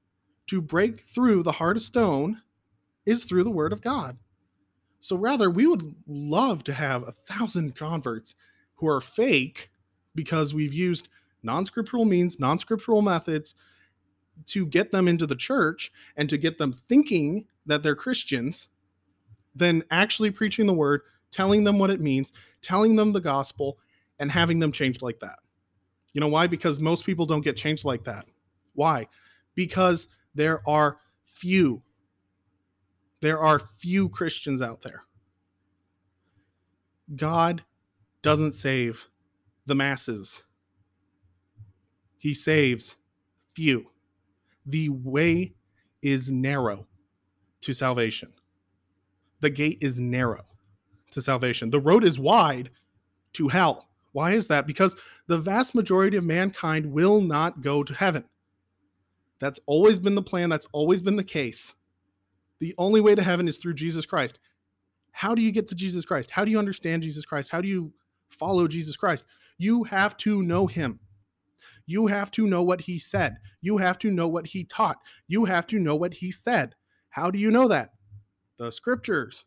to 0.47 0.61
break 0.61 1.01
through 1.01 1.43
the 1.43 1.51
heart 1.53 1.77
of 1.77 1.83
stone 1.83 2.41
is 3.05 3.25
through 3.25 3.43
the 3.43 3.51
word 3.51 3.73
of 3.73 3.81
God. 3.81 4.17
So 4.99 5.15
rather, 5.15 5.49
we 5.49 5.65
would 5.65 5.95
love 6.07 6.63
to 6.65 6.73
have 6.73 7.03
a 7.03 7.11
thousand 7.11 7.75
converts 7.75 8.35
who 8.79 8.87
are 8.87 9.01
fake 9.01 9.69
because 10.15 10.53
we've 10.53 10.73
used 10.73 11.09
non 11.43 11.65
scriptural 11.65 12.05
means, 12.05 12.39
non 12.39 12.59
scriptural 12.59 13.01
methods 13.01 13.53
to 14.47 14.65
get 14.65 14.91
them 14.91 15.07
into 15.07 15.27
the 15.27 15.35
church 15.35 15.91
and 16.15 16.29
to 16.29 16.37
get 16.37 16.57
them 16.57 16.71
thinking 16.71 17.45
that 17.65 17.83
they're 17.83 17.95
Christians 17.95 18.69
than 19.53 19.83
actually 19.91 20.31
preaching 20.31 20.65
the 20.65 20.73
word, 20.73 21.01
telling 21.31 21.65
them 21.65 21.77
what 21.77 21.89
it 21.89 21.99
means, 21.99 22.31
telling 22.61 22.95
them 22.95 23.11
the 23.11 23.19
gospel, 23.19 23.77
and 24.17 24.31
having 24.31 24.59
them 24.59 24.71
changed 24.71 25.01
like 25.01 25.19
that. 25.19 25.39
You 26.13 26.21
know 26.21 26.27
why? 26.27 26.47
Because 26.47 26.79
most 26.79 27.05
people 27.05 27.25
don't 27.25 27.43
get 27.43 27.57
changed 27.57 27.85
like 27.85 28.05
that. 28.05 28.25
Why? 28.73 29.07
Because 29.55 30.07
there 30.33 30.67
are 30.67 30.97
few. 31.25 31.81
There 33.21 33.39
are 33.39 33.59
few 33.59 34.07
Christians 34.07 34.61
out 34.61 34.81
there. 34.81 35.01
God 37.15 37.63
doesn't 38.21 38.53
save 38.53 39.07
the 39.65 39.75
masses, 39.75 40.43
He 42.17 42.33
saves 42.33 42.97
few. 43.53 43.87
The 44.65 44.89
way 44.89 45.53
is 46.01 46.29
narrow 46.29 46.87
to 47.61 47.73
salvation, 47.73 48.33
the 49.41 49.49
gate 49.49 49.79
is 49.81 49.99
narrow 49.99 50.45
to 51.11 51.21
salvation. 51.21 51.69
The 51.69 51.79
road 51.79 52.03
is 52.03 52.19
wide 52.19 52.69
to 53.33 53.47
hell. 53.47 53.89
Why 54.11 54.31
is 54.33 54.47
that? 54.47 54.67
Because 54.67 54.95
the 55.27 55.37
vast 55.37 55.75
majority 55.75 56.17
of 56.17 56.23
mankind 56.23 56.91
will 56.91 57.21
not 57.21 57.61
go 57.61 57.83
to 57.83 57.93
heaven. 57.93 58.25
That's 59.39 59.59
always 59.65 59.99
been 59.99 60.15
the 60.15 60.21
plan, 60.21 60.49
that's 60.49 60.67
always 60.71 61.01
been 61.01 61.15
the 61.15 61.23
case. 61.23 61.73
The 62.59 62.75
only 62.77 63.01
way 63.01 63.15
to 63.15 63.23
heaven 63.23 63.47
is 63.47 63.57
through 63.57 63.75
Jesus 63.75 64.05
Christ. 64.05 64.39
How 65.11 65.33
do 65.33 65.41
you 65.41 65.51
get 65.51 65.67
to 65.67 65.75
Jesus 65.75 66.05
Christ? 66.05 66.31
How 66.31 66.43
do 66.43 66.51
you 66.51 66.59
understand 66.59 67.03
Jesus 67.03 67.25
Christ? 67.25 67.49
How 67.49 67.61
do 67.61 67.67
you 67.67 67.93
follow 68.29 68.67
Jesus 68.67 68.97
Christ? 68.97 69.25
You 69.57 69.83
have 69.85 70.15
to 70.17 70.41
know 70.41 70.67
him. 70.67 70.99
You 71.85 72.07
have 72.07 72.29
to 72.31 72.45
know 72.45 72.61
what 72.61 72.81
he 72.81 72.99
said. 72.99 73.37
You 73.61 73.77
have 73.77 73.97
to 73.99 74.11
know 74.11 74.27
what 74.27 74.47
he 74.47 74.63
taught. 74.63 74.97
You 75.27 75.45
have 75.45 75.65
to 75.67 75.79
know 75.79 75.95
what 75.95 76.13
he 76.15 76.31
said. 76.31 76.75
How 77.09 77.31
do 77.31 77.39
you 77.39 77.49
know 77.49 77.67
that? 77.67 77.93
The 78.57 78.71
scriptures. 78.71 79.45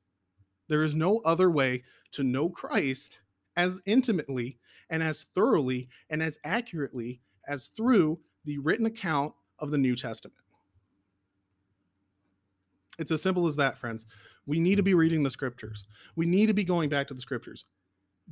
There 0.68 0.82
is 0.82 0.94
no 0.94 1.18
other 1.20 1.50
way 1.50 1.84
to 2.12 2.22
know 2.22 2.48
Christ 2.48 3.20
as 3.56 3.80
intimately 3.86 4.58
and 4.90 5.02
as 5.02 5.26
thoroughly 5.34 5.88
and 6.10 6.22
as 6.22 6.38
accurately 6.44 7.20
as 7.46 7.68
through 7.68 8.18
the 8.44 8.58
written 8.58 8.86
account 8.86 9.34
of 9.58 9.70
the 9.70 9.78
New 9.78 9.94
Testament. 9.94 10.36
It's 12.98 13.10
as 13.10 13.22
simple 13.22 13.46
as 13.46 13.56
that, 13.56 13.78
friends. 13.78 14.06
We 14.46 14.58
need 14.58 14.76
to 14.76 14.82
be 14.82 14.94
reading 14.94 15.22
the 15.22 15.30
scriptures. 15.30 15.84
We 16.16 16.26
need 16.26 16.46
to 16.46 16.54
be 16.54 16.64
going 16.64 16.88
back 16.88 17.06
to 17.08 17.14
the 17.14 17.20
scriptures. 17.20 17.64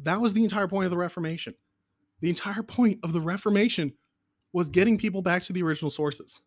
That 0.03 0.21
was 0.21 0.33
the 0.33 0.45
entire 0.45 0.69
point 0.69 0.87
of 0.87 0.91
the 0.91 0.97
Reformation. 0.97 1.55
The 2.21 2.29
entire 2.29 2.63
point 2.63 3.01
of 3.03 3.13
the 3.13 3.21
Reformation 3.21 3.93
was 4.53 4.69
getting 4.69 4.99
people 4.99 5.23
back 5.23 5.43
to 5.45 5.53
the 5.53 5.63
original 5.63 5.91
sources, 5.91 6.41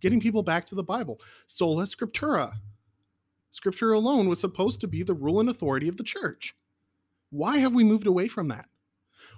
getting 0.00 0.20
people 0.20 0.42
back 0.42 0.66
to 0.66 0.74
the 0.74 0.82
Bible. 0.82 1.20
Sola 1.46 1.84
Scriptura. 1.84 2.52
Scripture 3.50 3.92
alone 3.92 4.28
was 4.28 4.40
supposed 4.40 4.80
to 4.80 4.88
be 4.88 5.02
the 5.02 5.14
rule 5.14 5.40
and 5.40 5.48
authority 5.48 5.86
of 5.86 5.96
the 5.96 6.02
church. 6.02 6.54
Why 7.30 7.58
have 7.58 7.74
we 7.74 7.84
moved 7.84 8.06
away 8.06 8.28
from 8.28 8.48
that? 8.48 8.66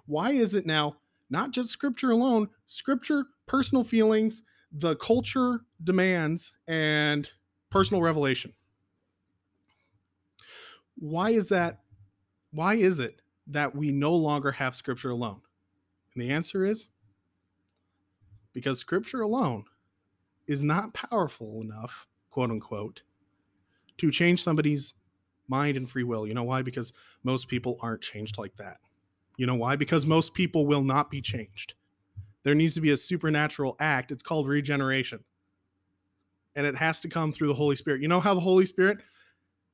Why 0.06 0.32
is 0.32 0.54
it 0.54 0.66
now 0.66 0.96
not 1.30 1.50
just 1.50 1.70
scripture 1.70 2.10
alone, 2.10 2.48
scripture, 2.66 3.24
personal 3.46 3.82
feelings, 3.82 4.42
the 4.70 4.96
culture 4.96 5.60
demands, 5.82 6.52
and 6.68 7.28
personal 7.70 8.02
revelation? 8.02 8.52
Why 10.96 11.30
is 11.30 11.48
that? 11.48 11.80
Why 12.52 12.74
is 12.74 13.00
it 13.00 13.20
that 13.46 13.74
we 13.74 13.90
no 13.90 14.14
longer 14.14 14.52
have 14.52 14.74
scripture 14.74 15.10
alone? 15.10 15.40
And 16.14 16.22
the 16.22 16.30
answer 16.30 16.64
is 16.64 16.88
because 18.52 18.78
scripture 18.78 19.20
alone 19.20 19.64
is 20.46 20.62
not 20.62 20.94
powerful 20.94 21.60
enough, 21.60 22.06
quote 22.30 22.50
unquote, 22.50 23.02
to 23.98 24.10
change 24.10 24.42
somebody's 24.42 24.94
mind 25.48 25.76
and 25.76 25.88
free 25.88 26.04
will. 26.04 26.26
You 26.26 26.34
know 26.34 26.44
why? 26.44 26.62
Because 26.62 26.92
most 27.22 27.48
people 27.48 27.78
aren't 27.80 28.02
changed 28.02 28.38
like 28.38 28.56
that. 28.56 28.78
You 29.36 29.46
know 29.46 29.54
why? 29.54 29.76
Because 29.76 30.06
most 30.06 30.34
people 30.34 30.66
will 30.66 30.82
not 30.82 31.10
be 31.10 31.20
changed. 31.20 31.74
There 32.44 32.54
needs 32.54 32.74
to 32.74 32.80
be 32.80 32.90
a 32.90 32.96
supernatural 32.96 33.76
act. 33.80 34.10
It's 34.10 34.22
called 34.22 34.46
regeneration. 34.46 35.24
And 36.54 36.66
it 36.66 36.76
has 36.76 37.00
to 37.00 37.08
come 37.08 37.32
through 37.32 37.48
the 37.48 37.54
Holy 37.54 37.74
Spirit. 37.74 38.00
You 38.00 38.08
know 38.08 38.20
how 38.20 38.34
the 38.34 38.40
Holy 38.40 38.66
Spirit 38.66 38.98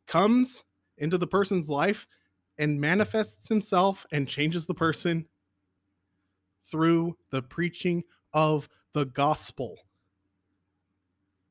comes 0.07 0.65
into 0.97 1.19
the 1.19 1.27
person's 1.27 1.69
life 1.69 2.07
and 2.61 2.79
manifests 2.79 3.49
himself 3.49 4.07
and 4.13 4.29
changes 4.29 4.67
the 4.67 4.75
person 4.75 5.27
through 6.63 7.17
the 7.31 7.41
preaching 7.43 8.05
of 8.35 8.69
the 8.93 9.07
gospel. 9.07 9.79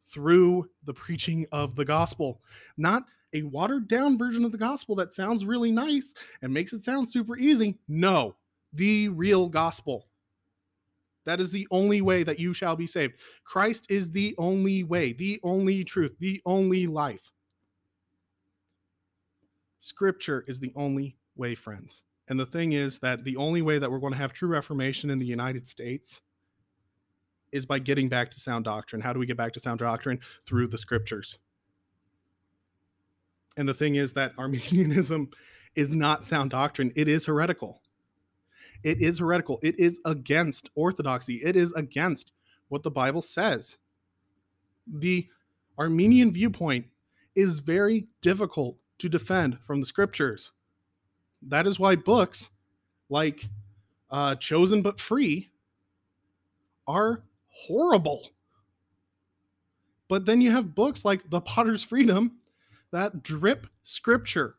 Through 0.06 0.70
the 0.84 0.94
preaching 0.94 1.48
of 1.52 1.76
the 1.76 1.84
gospel. 1.84 2.42
Not 2.78 3.04
a 3.34 3.42
watered 3.42 3.88
down 3.88 4.20
version 4.20 4.46
of 4.46 4.52
the 4.52 4.58
gospel 4.58 4.96
that 4.96 5.12
sounds 5.12 5.46
really 5.46 5.72
nice 5.72 6.14
and 6.44 6.54
makes 6.54 6.74
it 6.74 6.84
sound 6.84 7.10
super 7.10 7.38
easy. 7.38 7.80
No, 7.88 8.36
the 8.74 9.10
real 9.10 9.50
gospel. 9.50 10.06
That 11.26 11.40
is 11.40 11.52
the 11.52 11.68
only 11.72 12.02
way 12.02 12.22
that 12.22 12.40
you 12.40 12.54
shall 12.54 12.76
be 12.76 12.88
saved. 12.88 13.16
Christ 13.44 13.86
is 13.90 14.12
the 14.12 14.36
only 14.38 14.84
way, 14.84 15.14
the 15.14 15.40
only 15.44 15.84
truth, 15.84 16.16
the 16.20 16.40
only 16.46 16.86
life. 16.86 17.32
Scripture 19.80 20.44
is 20.48 20.60
the 20.60 20.74
only 20.76 21.16
way, 21.36 21.56
friends. 21.56 22.04
And 22.28 22.40
the 22.40 22.46
thing 22.46 22.74
is 22.74 23.00
that 23.00 23.24
the 23.24 23.38
only 23.38 23.62
way 23.62 23.80
that 23.80 23.90
we're 23.90 24.00
going 24.00 24.14
to 24.14 24.20
have 24.20 24.34
true 24.34 24.50
reformation 24.50 25.10
in 25.10 25.20
the 25.20 25.26
United 25.26 25.68
States 25.68 26.22
is 27.52 27.66
by 27.66 27.80
getting 27.80 28.10
back 28.10 28.30
to 28.32 28.40
sound 28.40 28.66
doctrine. 28.66 29.02
How 29.02 29.14
do 29.14 29.20
we 29.20 29.26
get 29.26 29.38
back 29.38 29.54
to 29.54 29.60
sound 29.60 29.80
doctrine? 29.80 30.20
Through 30.46 30.68
the 30.68 30.78
scriptures. 30.78 31.40
And 33.58 33.68
the 33.68 33.74
thing 33.74 33.96
is 33.96 34.14
that 34.14 34.34
Arminianism 34.38 35.30
is 35.76 35.94
not 35.94 36.26
sound 36.26 36.52
doctrine. 36.52 36.92
It 36.96 37.08
is 37.08 37.26
heretical. 37.26 37.82
It 38.84 39.02
is 39.02 39.20
heretical. 39.20 39.60
It 39.64 39.80
is 39.80 40.00
against 40.06 40.70
orthodoxy. 40.76 41.36
It 41.44 41.56
is 41.56 41.74
against 41.74 42.32
what 42.68 42.84
the 42.84 42.92
Bible 42.92 43.22
says. 43.22 43.78
The 44.88 45.28
Arminian 45.78 46.32
viewpoint 46.32 46.86
is 47.36 47.60
very 47.60 48.08
difficult 48.22 48.78
to 49.00 49.10
defend 49.10 49.60
from 49.66 49.80
the 49.80 49.86
scriptures. 49.86 50.52
That 51.42 51.66
is 51.66 51.80
why 51.80 51.96
books 51.96 52.50
like 53.10 53.50
uh, 54.12 54.36
Chosen 54.36 54.82
but 54.82 55.00
Free 55.00 55.50
are 56.88 57.24
horrible. 57.48 58.30
But 60.08 60.26
then 60.26 60.42
you 60.42 60.52
have 60.52 60.76
books 60.76 61.06
like 61.06 61.30
The 61.30 61.42
Potter's 61.42 61.84
Freedom 61.84 62.40
that 62.92 63.22
drip 63.22 63.68
scripture. 63.84 64.56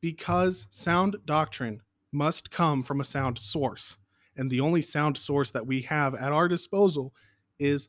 Because 0.00 0.66
sound 0.70 1.16
doctrine 1.26 1.82
must 2.12 2.50
come 2.50 2.82
from 2.82 3.00
a 3.00 3.04
sound 3.04 3.38
source. 3.38 3.96
And 4.36 4.50
the 4.50 4.60
only 4.60 4.82
sound 4.82 5.16
source 5.16 5.50
that 5.50 5.66
we 5.66 5.82
have 5.82 6.14
at 6.14 6.32
our 6.32 6.48
disposal 6.48 7.12
is 7.58 7.88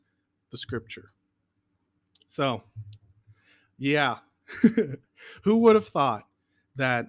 the 0.50 0.58
scripture. 0.58 1.12
So, 2.26 2.62
yeah, 3.80 4.18
who 5.42 5.56
would 5.56 5.74
have 5.74 5.88
thought 5.88 6.24
that 6.76 7.06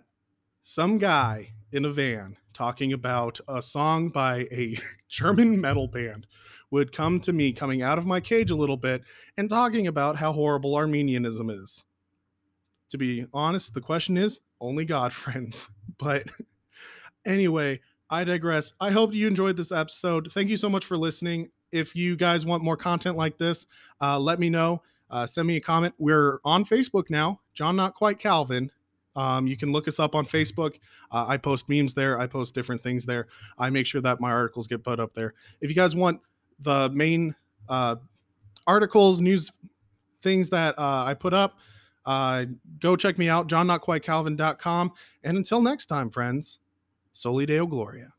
some 0.64 0.98
guy 0.98 1.54
in 1.72 1.86
a 1.86 1.92
van 1.92 2.38
talking 2.54 2.94
about 2.94 3.40
a 3.48 3.62
song 3.62 4.10
by 4.10 4.48
a 4.52 4.80
German 5.10 5.60
metal 5.60 5.88
band 5.88 6.26
would 6.72 6.94
come 6.94 7.20
to 7.20 7.34
me 7.34 7.52
coming 7.52 7.82
out 7.82 7.98
of 7.98 8.06
my 8.06 8.22
cage 8.22 8.50
a 8.50 8.56
little 8.56 8.78
bit 8.78 9.04
and 9.38 9.50
talking 9.50 9.88
about 9.88 10.16
how 10.16 10.32
horrible 10.32 10.76
Arminianism 10.76 11.50
is. 11.50 11.84
To 12.90 12.98
be 12.98 13.26
honest, 13.34 13.74
the 13.74 13.82
question 13.82 14.16
is 14.16 14.40
only 14.62 14.86
God, 14.86 15.12
friends. 15.14 15.70
But 16.00 16.24
anyway, 17.26 17.82
I 18.10 18.24
digress. 18.24 18.72
I 18.80 18.92
hope 18.92 19.14
you 19.14 19.28
enjoyed 19.28 19.58
this 19.58 19.74
episode. 19.74 20.32
Thank 20.32 20.50
you 20.50 20.58
so 20.58 20.70
much 20.70 20.86
for 20.86 20.98
listening. 20.98 21.50
If 21.74 21.96
you 21.98 22.16
guys 22.16 22.46
want 22.46 22.64
more 22.64 22.78
content 22.78 23.18
like 23.18 23.38
this, 23.38 23.66
uh, 24.02 24.18
let 24.18 24.40
me 24.40 24.50
know. 24.50 24.82
Uh, 25.12 25.28
send 25.28 25.48
me 25.48 25.58
a 25.58 25.62
comment. 25.62 25.94
We're 26.00 26.40
on 26.46 26.66
Facebook 26.66 27.10
now, 27.10 27.42
John 27.54 27.76
Not 27.76 27.94
Quite 27.94 28.18
Calvin. 28.18 28.72
Um, 29.16 29.46
you 29.46 29.58
can 29.58 29.72
look 29.74 29.88
us 29.88 30.00
up 30.00 30.16
on 30.16 30.26
Facebook. 30.26 30.76
Uh, 31.12 31.26
I 31.28 31.38
post 31.38 31.68
memes 31.68 31.94
there. 31.94 32.20
I 32.20 32.28
post 32.28 32.56
different 32.56 32.82
things 32.82 33.06
there. 33.06 33.28
I 33.58 33.70
make 33.70 33.86
sure 33.86 34.02
that 34.02 34.22
my 34.22 34.32
articles 34.32 34.68
get 34.68 34.84
put 34.84 35.00
up 35.00 35.14
there. 35.14 35.34
If 35.60 35.70
you 35.70 35.76
guys 35.76 35.96
want 35.96 36.22
the 36.60 36.90
main 36.90 37.36
uh, 37.68 37.98
articles, 38.66 39.20
news, 39.20 39.52
things 40.22 40.50
that 40.52 40.80
uh, 40.80 41.04
I 41.06 41.14
put 41.14 41.34
up, 41.34 41.58
uh, 42.06 42.46
go 42.80 42.96
check 42.96 43.18
me 43.18 43.28
out, 43.28 43.50
johnnotquitecalvin.com. 43.50 44.94
And 45.24 45.38
until 45.38 45.62
next 45.62 45.88
time, 45.88 46.10
friends, 46.10 46.60
Soli 47.12 47.46
Deo 47.46 47.66
Gloria. 47.66 48.14